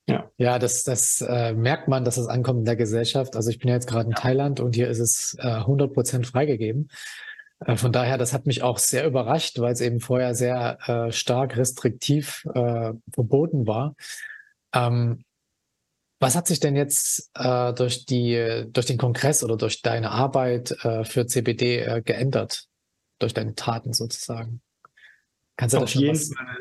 [0.07, 3.35] Ja, ja das, das äh, merkt man, dass es ankommt in der Gesellschaft.
[3.35, 4.17] Also ich bin ja jetzt gerade in ja.
[4.17, 6.89] Thailand und hier ist es äh, 100 Prozent freigegeben.
[7.65, 11.11] Äh, von daher, das hat mich auch sehr überrascht, weil es eben vorher sehr äh,
[11.11, 13.95] stark restriktiv äh, verboten war.
[14.73, 15.23] Ähm,
[16.19, 20.71] was hat sich denn jetzt äh, durch, die, durch den Kongress oder durch deine Arbeit
[20.83, 22.65] äh, für CBD geändert?
[23.17, 24.61] Durch deine Taten sozusagen?
[25.55, 26.31] Kannst du Auf das schon jeden was?
[26.33, 26.57] Fall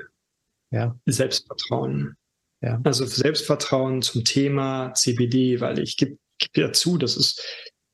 [0.71, 0.97] ja.
[1.07, 2.17] Selbstvertrauen.
[2.63, 2.81] Ja.
[2.85, 7.43] Also Selbstvertrauen zum Thema CBD, weil ich gebe geb ja zu, das ist,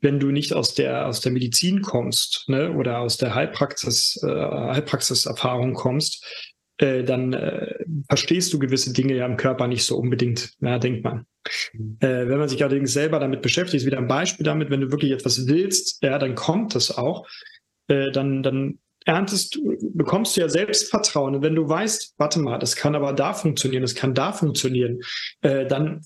[0.01, 4.27] wenn du nicht aus der, aus der Medizin kommst ne, oder aus der Heilpraxis, äh,
[4.29, 6.25] Heilpraxiserfahrung kommst,
[6.79, 7.75] äh, dann äh,
[8.09, 11.27] verstehst du gewisse Dinge ja im Körper nicht so unbedingt, ja, denkt man.
[11.73, 11.97] Mhm.
[12.01, 14.91] Äh, wenn man sich allerdings selber damit beschäftigt, ist wieder ein Beispiel damit, wenn du
[14.91, 17.27] wirklich etwas willst, ja, dann kommt das auch.
[17.89, 19.59] Äh, dann, dann erntest,
[19.95, 21.37] bekommst du ja Selbstvertrauen.
[21.37, 25.01] Und wenn du weißt, warte mal, das kann aber da funktionieren, das kann da funktionieren,
[25.41, 26.05] äh, dann,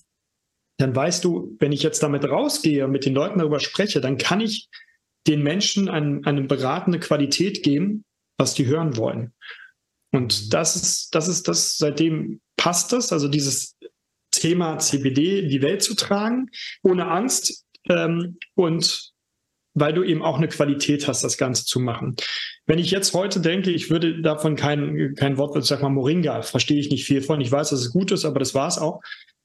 [0.77, 4.17] dann weißt du, wenn ich jetzt damit rausgehe und mit den Leuten darüber spreche, dann
[4.17, 4.69] kann ich
[5.27, 8.05] den Menschen ein, eine beratende Qualität geben,
[8.37, 9.33] was die hören wollen.
[10.11, 10.49] Und mhm.
[10.51, 13.77] das ist, das ist das, seitdem passt das, also dieses
[14.29, 16.49] Thema CBD in die Welt zu tragen,
[16.83, 19.11] ohne Angst ähm, und
[19.73, 22.15] weil du eben auch eine Qualität hast, das Ganze zu machen.
[22.67, 26.41] Wenn ich jetzt heute denke, ich würde davon kein, kein Wort, ich sag mal Moringa,
[26.41, 27.41] verstehe ich nicht viel von.
[27.41, 29.01] Ich weiß, dass es gut ist, aber das war es auch.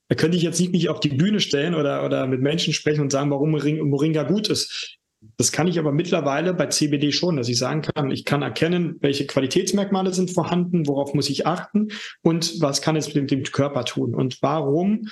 [0.09, 3.01] Da könnte ich jetzt nicht mich auf die Bühne stellen oder, oder mit Menschen sprechen
[3.01, 4.99] und sagen, warum Moringa gut ist.
[5.39, 8.97] Das kann ich aber mittlerweile bei CBD schon, dass ich sagen kann, ich kann erkennen,
[9.01, 11.89] welche Qualitätsmerkmale sind vorhanden, worauf muss ich achten
[12.23, 14.15] und was kann es mit dem Körper tun.
[14.15, 15.09] Und warum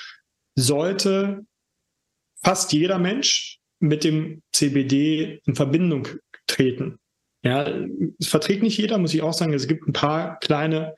[0.55, 1.45] sollte
[2.43, 6.07] fast jeder Mensch mit dem CBD in Verbindung
[6.47, 6.99] treten?
[7.45, 7.71] Ja,
[8.19, 9.53] es verträgt nicht jeder, muss ich auch sagen.
[9.53, 10.95] Es gibt ein paar kleine,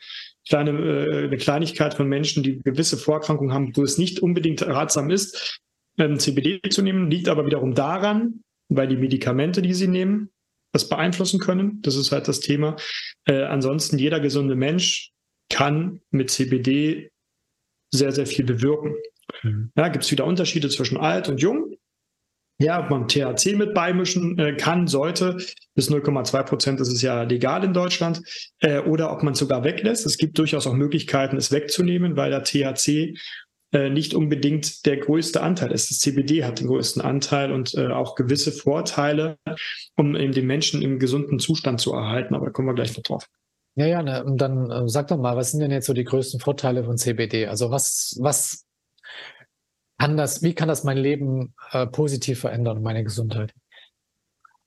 [0.48, 5.10] kleine, äh, eine Kleinigkeit von Menschen, die gewisse Vorerkrankungen haben, wo es nicht unbedingt ratsam
[5.10, 5.60] ist,
[5.98, 10.30] ähm, CBD zu nehmen, liegt aber wiederum daran, weil die Medikamente, die sie nehmen,
[10.72, 11.80] das beeinflussen können.
[11.82, 12.76] Das ist halt das Thema.
[13.24, 15.10] Äh, ansonsten, jeder gesunde Mensch
[15.48, 17.10] kann mit CBD
[17.90, 18.94] sehr, sehr viel bewirken.
[19.42, 19.72] Mhm.
[19.76, 21.75] Ja, gibt es wieder Unterschiede zwischen alt und jung.
[22.58, 25.36] Ja, ob man THC mit beimischen äh, kann, sollte,
[25.74, 28.22] bis 0,2 Prozent ist es ja legal in Deutschland,
[28.60, 30.06] äh, oder ob man es sogar weglässt.
[30.06, 33.14] Es gibt durchaus auch Möglichkeiten, es wegzunehmen, weil der THC
[33.72, 35.90] äh, nicht unbedingt der größte Anteil ist.
[35.90, 39.36] Das CBD hat den größten Anteil und äh, auch gewisse Vorteile,
[39.96, 42.34] um eben den Menschen im gesunden Zustand zu erhalten.
[42.34, 43.26] Aber da kommen wir gleich noch drauf.
[43.74, 46.40] Ja, ja, ne, dann äh, sag doch mal, was sind denn jetzt so die größten
[46.40, 47.48] Vorteile von CBD?
[47.48, 48.65] Also was, was
[49.98, 53.52] kann das, wie kann das mein Leben äh, positiv verändern, meine Gesundheit?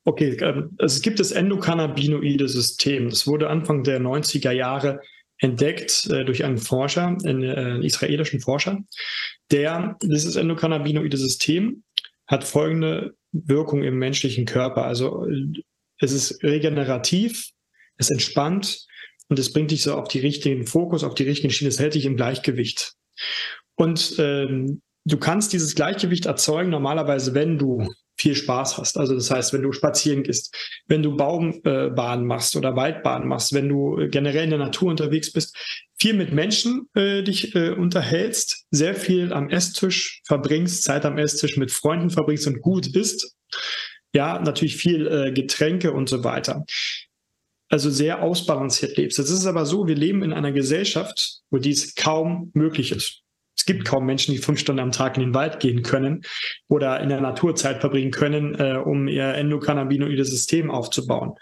[0.06, 3.10] Okay, ähm, also es gibt das endokannabinoide System.
[3.10, 5.02] Das wurde Anfang der 90er Jahre
[5.38, 8.80] entdeckt äh, durch einen Forscher, einen, äh, einen, israelischen Forscher,
[9.52, 11.84] der dieses endokannabinoide System
[12.28, 14.86] hat folgende Wirkung im menschlichen Körper.
[14.86, 15.28] Also
[16.00, 17.50] es ist regenerativ,
[17.98, 18.86] es entspannt
[19.28, 21.94] und es bringt dich so auf die richtigen Fokus, auf die richtigen Schiene, es hält
[21.94, 22.94] dich im Gleichgewicht.
[23.76, 28.98] Und ähm, du kannst dieses Gleichgewicht erzeugen normalerweise, wenn du viel Spaß hast.
[28.98, 30.54] Also das heißt, wenn du spazieren gehst,
[30.88, 35.56] wenn du Baumbahnen machst oder Waldbahnen machst, wenn du generell in der Natur unterwegs bist,
[35.98, 41.56] viel mit Menschen äh, dich äh, unterhältst, sehr viel am Esstisch verbringst, Zeit am Esstisch
[41.56, 43.36] mit Freunden verbringst und gut isst.
[44.14, 46.66] Ja, natürlich viel äh, Getränke und so weiter.
[47.70, 49.20] Also sehr ausbalanciert lebst.
[49.20, 53.24] Es ist aber so, wir leben in einer Gesellschaft, wo dies kaum möglich ist.
[53.60, 56.22] Es gibt kaum Menschen, die fünf Stunden am Tag in den Wald gehen können
[56.70, 61.34] oder in der Natur Zeit verbringen können, äh, um ihr endokannabinoides System aufzubauen.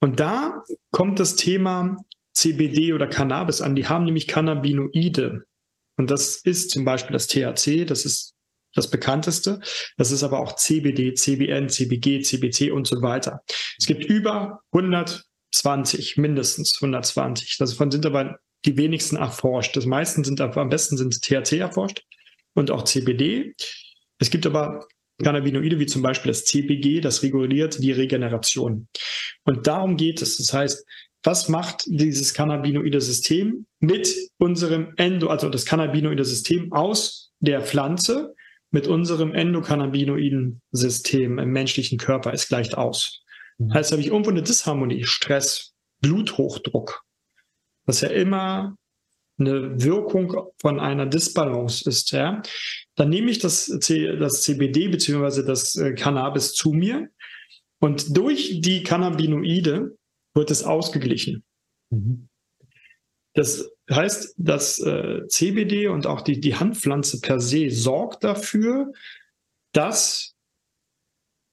[0.00, 1.98] Und da kommt das Thema
[2.32, 3.76] CBD oder Cannabis an.
[3.76, 5.44] Die haben nämlich Cannabinoide.
[5.98, 8.34] Und das ist zum Beispiel das THC, das ist
[8.74, 9.60] das bekannteste.
[9.98, 13.42] Das ist aber auch CBD, CBN, CBG, CBC und so weiter.
[13.78, 17.58] Es gibt über 120, mindestens 120.
[17.58, 19.76] Davon sind aber die wenigsten erforscht.
[19.76, 22.02] Das meisten sind am besten sind THC erforscht
[22.54, 23.54] und auch CBD.
[24.18, 24.86] Es gibt aber
[25.22, 28.88] Cannabinoide wie zum Beispiel das CPG, das reguliert die Regeneration.
[29.44, 30.38] Und darum geht es.
[30.38, 30.86] Das heißt,
[31.22, 38.34] was macht dieses cannabinoide System mit unserem Endo, also das cannabinoide System aus der Pflanze
[38.70, 42.32] mit unserem endokannabinoiden System im menschlichen Körper?
[42.32, 43.22] Es gleicht aus.
[43.58, 43.72] Mhm.
[43.72, 47.03] Heißt, habe ich irgendwo eine Disharmonie, Stress, Bluthochdruck,
[47.86, 48.76] was ja immer
[49.38, 52.42] eine Wirkung von einer Disbalance ist, ja,
[52.94, 55.42] dann nehme ich das, C, das CBD bzw.
[55.42, 57.08] das äh, Cannabis zu mir
[57.80, 59.96] und durch die Cannabinoide
[60.34, 61.44] wird es ausgeglichen.
[61.90, 62.28] Mhm.
[63.34, 68.92] Das heißt, das äh, CBD und auch die, die Handpflanze per se sorgt dafür,
[69.72, 70.34] dass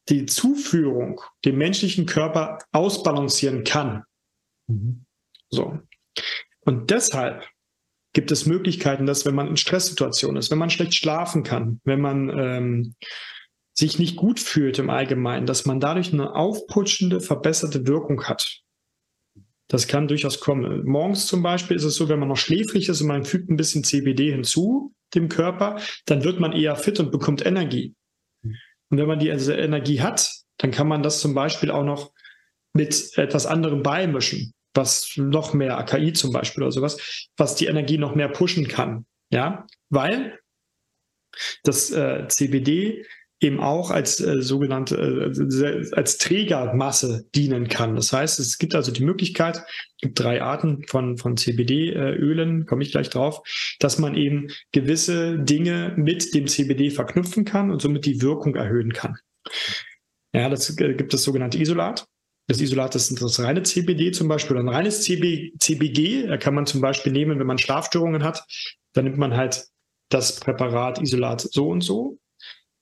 [0.10, 4.04] die Zuführung dem menschlichen Körper ausbalancieren kann.
[4.68, 5.06] Mhm.
[5.50, 5.80] So.
[6.62, 7.48] Und deshalb
[8.14, 12.02] gibt es Möglichkeiten, dass wenn man in Stresssituationen ist, wenn man schlecht schlafen kann, wenn
[12.02, 12.96] man ähm,
[13.74, 18.62] sich nicht gut fühlt im Allgemeinen, dass man dadurch eine aufputschende, verbesserte Wirkung hat.
[19.70, 20.86] Das kann durchaus kommen.
[20.86, 23.56] Morgens zum Beispiel ist es so, wenn man noch schläfrig ist und man fügt ein
[23.56, 27.96] bisschen CBD hinzu dem Körper, dann wird man eher fit und bekommt Energie.
[28.44, 32.12] Und wenn man die also Energie hat, dann kann man das zum Beispiel auch noch
[32.74, 37.98] mit etwas anderem beimischen was noch mehr AKI zum Beispiel oder sowas, was die Energie
[37.98, 39.06] noch mehr pushen kann.
[39.32, 40.40] Ja, weil
[41.64, 43.06] das äh, CBD
[43.42, 47.96] eben auch als äh, sogenannte, äh, als Trägermasse dienen kann.
[47.96, 52.84] Das heißt, es gibt also die Möglichkeit, es gibt drei Arten von, von CBD-Ölen, komme
[52.84, 53.42] ich gleich drauf,
[53.80, 58.94] dass man eben gewisse Dinge mit dem CBD verknüpfen kann und somit die Wirkung erhöhen
[58.94, 59.18] kann.
[60.34, 62.06] Ja, das äh, gibt das sogenannte Isolat.
[62.52, 66.28] Das Isolat ist das reine CBD zum Beispiel oder ein reines CB, CBG.
[66.28, 68.44] Da kann man zum Beispiel nehmen, wenn man Schlafstörungen hat,
[68.92, 69.68] dann nimmt man halt
[70.10, 72.20] das Präparat Isolat so und so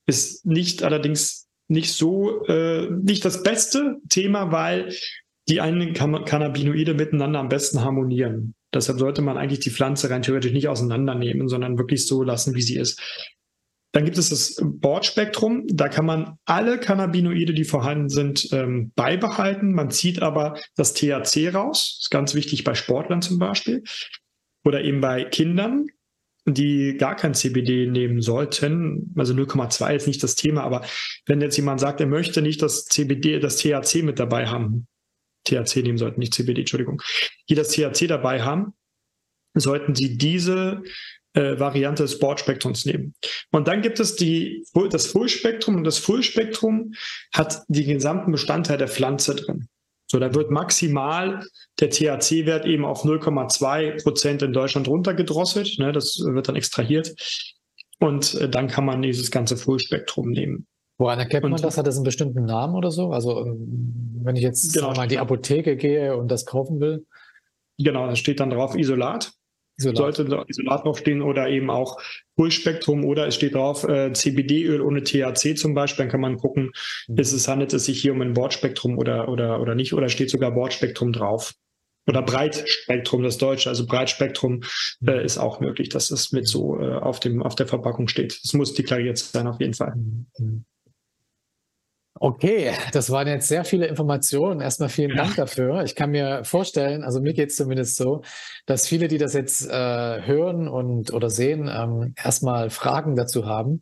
[0.06, 4.92] ist nicht allerdings nicht so, äh, nicht das beste Thema, weil
[5.48, 8.56] die einen Cannabinoide miteinander am besten harmonieren.
[8.74, 12.62] Deshalb sollte man eigentlich die Pflanze rein theoretisch nicht auseinandernehmen, sondern wirklich so lassen, wie
[12.62, 13.00] sie ist.
[13.92, 15.66] Dann gibt es das Bordspektrum.
[15.66, 19.72] Da kann man alle Cannabinoide, die vorhanden sind, ähm, beibehalten.
[19.72, 21.96] Man zieht aber das THC raus.
[21.96, 23.82] Das ist ganz wichtig bei Sportlern zum Beispiel.
[24.64, 25.86] Oder eben bei Kindern
[26.46, 30.84] die gar kein CBD nehmen sollten, also 0,2 ist nicht das Thema, aber
[31.26, 34.86] wenn jetzt jemand sagt, er möchte nicht das CBD, das THC mit dabei haben,
[35.44, 37.02] THC nehmen sollten, nicht CBD, Entschuldigung,
[37.48, 38.74] die das THC dabei haben,
[39.54, 40.82] sollten sie diese
[41.34, 43.14] äh, Variante des Bordspektrums nehmen.
[43.52, 46.92] Und dann gibt es die, das Fullspektrum und das Fullspektrum
[47.32, 49.68] hat die gesamten Bestandteile der Pflanze drin.
[50.10, 51.44] So, da wird maximal
[51.78, 55.78] der THC-Wert eben auf 0,2 Prozent in Deutschland runtergedrosselt.
[55.78, 57.14] Ne, das wird dann extrahiert.
[58.00, 60.66] Und äh, dann kann man dieses ganze Fullspektrum nehmen.
[60.98, 61.78] Woran erkennt man das?
[61.78, 63.12] Hat das einen bestimmten Namen oder so?
[63.12, 67.06] Also, ähm, wenn ich jetzt genau, mal in die Apotheke gehe und das kaufen will?
[67.78, 69.32] Genau, da steht dann drauf Isolat.
[69.80, 70.14] Isolat.
[70.14, 72.00] Sollte Isolat noch stehen oder eben auch
[72.36, 76.72] Fullspektrum oder es steht drauf äh, CBD-Öl ohne THC zum Beispiel, dann kann man gucken,
[77.08, 77.18] mhm.
[77.18, 80.30] ist es, handelt es sich hier um ein Bordspektrum oder, oder, oder nicht oder steht
[80.30, 81.54] sogar Bordspektrum drauf.
[82.06, 84.62] Oder Breitspektrum, das Deutsche, also Breitspektrum
[85.06, 85.20] äh, mhm.
[85.20, 88.40] ist auch möglich, dass es mit so äh, auf, dem, auf der Verpackung steht.
[88.42, 89.94] Das muss deklariert sein, auf jeden Fall.
[89.94, 90.64] Mhm.
[92.22, 94.60] Okay, das waren jetzt sehr viele Informationen.
[94.60, 95.84] Erstmal vielen Dank dafür.
[95.84, 98.20] Ich kann mir vorstellen, also mir geht es zumindest so,
[98.66, 103.80] dass viele, die das jetzt äh, hören und oder sehen, ähm, erstmal Fragen dazu haben.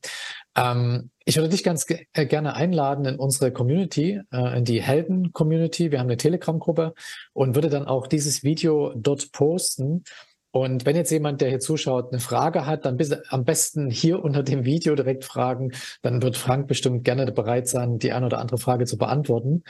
[0.56, 4.80] Ähm, ich würde dich ganz ge äh, gerne einladen in unsere Community, äh, in die
[4.80, 5.90] Helden-Community.
[5.90, 6.94] Wir haben eine Telegram-Gruppe
[7.32, 10.04] und würde dann auch dieses Video dort posten.
[10.60, 14.22] Und wenn jetzt jemand, der hier zuschaut, eine Frage hat, dann bitte am besten hier
[14.22, 15.72] unter dem Video direkt fragen.
[16.02, 19.64] Dann wird Frank bestimmt gerne bereit sein, die eine oder andere Frage zu beantworten.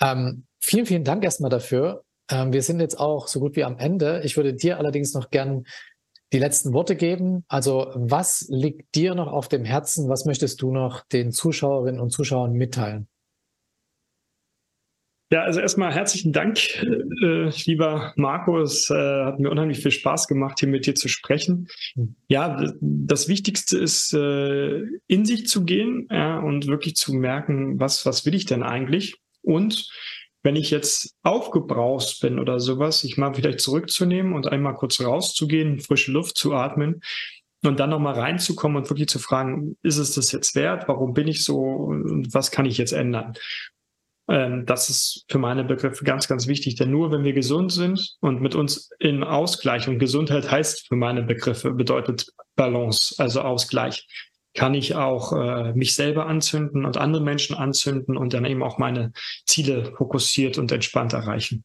[0.00, 2.04] Ähm, vielen, vielen Dank erstmal dafür.
[2.30, 4.22] Ähm, wir sind jetzt auch so gut wie am Ende.
[4.24, 5.64] Ich würde dir allerdings noch gern
[6.32, 7.44] die letzten Worte geben.
[7.48, 10.08] Also was liegt dir noch auf dem Herzen?
[10.08, 13.08] Was möchtest du noch den Zuschauerinnen und Zuschauern mitteilen?
[15.32, 16.58] Ja, also erstmal herzlichen Dank,
[17.22, 18.60] äh, lieber Marco.
[18.60, 21.68] Es äh, hat mir unheimlich viel Spaß gemacht, hier mit dir zu sprechen.
[22.28, 28.04] Ja, das Wichtigste ist, äh, in sich zu gehen ja, und wirklich zu merken, was,
[28.04, 29.22] was will ich denn eigentlich?
[29.40, 29.88] Und
[30.42, 35.80] wenn ich jetzt aufgebraucht bin oder sowas, ich mal vielleicht zurückzunehmen und einmal kurz rauszugehen,
[35.80, 37.00] frische Luft zu atmen
[37.64, 40.88] und dann nochmal reinzukommen und wirklich zu fragen, ist es das jetzt wert?
[40.88, 41.58] Warum bin ich so?
[41.58, 43.32] Und was kann ich jetzt ändern?
[44.28, 46.76] Ähm, das ist für meine Begriffe ganz, ganz wichtig.
[46.76, 50.96] Denn nur wenn wir gesund sind und mit uns in Ausgleich, und Gesundheit heißt für
[50.96, 54.06] meine Begriffe, bedeutet Balance, also Ausgleich,
[54.54, 58.78] kann ich auch äh, mich selber anzünden und andere Menschen anzünden und dann eben auch
[58.78, 59.12] meine
[59.46, 61.64] Ziele fokussiert und entspannt erreichen.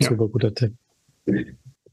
[0.00, 0.74] Super guter Tipp.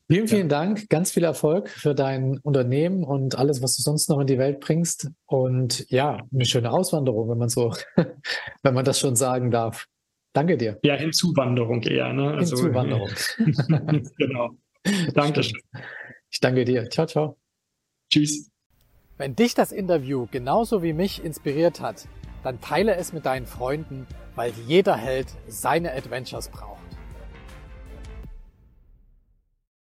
[0.08, 0.60] Vielen, vielen ja.
[0.60, 0.88] Dank.
[0.90, 4.60] Ganz viel Erfolg für dein Unternehmen und alles, was du sonst noch in die Welt
[4.60, 5.10] bringst.
[5.26, 7.74] Und ja, eine schöne Auswanderung, wenn man so,
[8.64, 9.88] wenn man das schon sagen darf.
[10.34, 10.78] Danke dir.
[10.84, 12.14] Ja, Hinzuwanderung eher.
[12.14, 12.32] Ne?
[12.32, 13.10] Also, Hinzuwanderung.
[14.18, 14.52] genau.
[15.14, 15.62] Dankeschön.
[16.30, 16.88] Ich danke dir.
[16.90, 17.38] Ciao, ciao.
[18.12, 18.52] Tschüss.
[19.18, 22.08] Wenn dich das Interview genauso wie mich inspiriert hat,
[22.44, 26.85] dann teile es mit deinen Freunden, weil jeder Held seine Adventures braucht.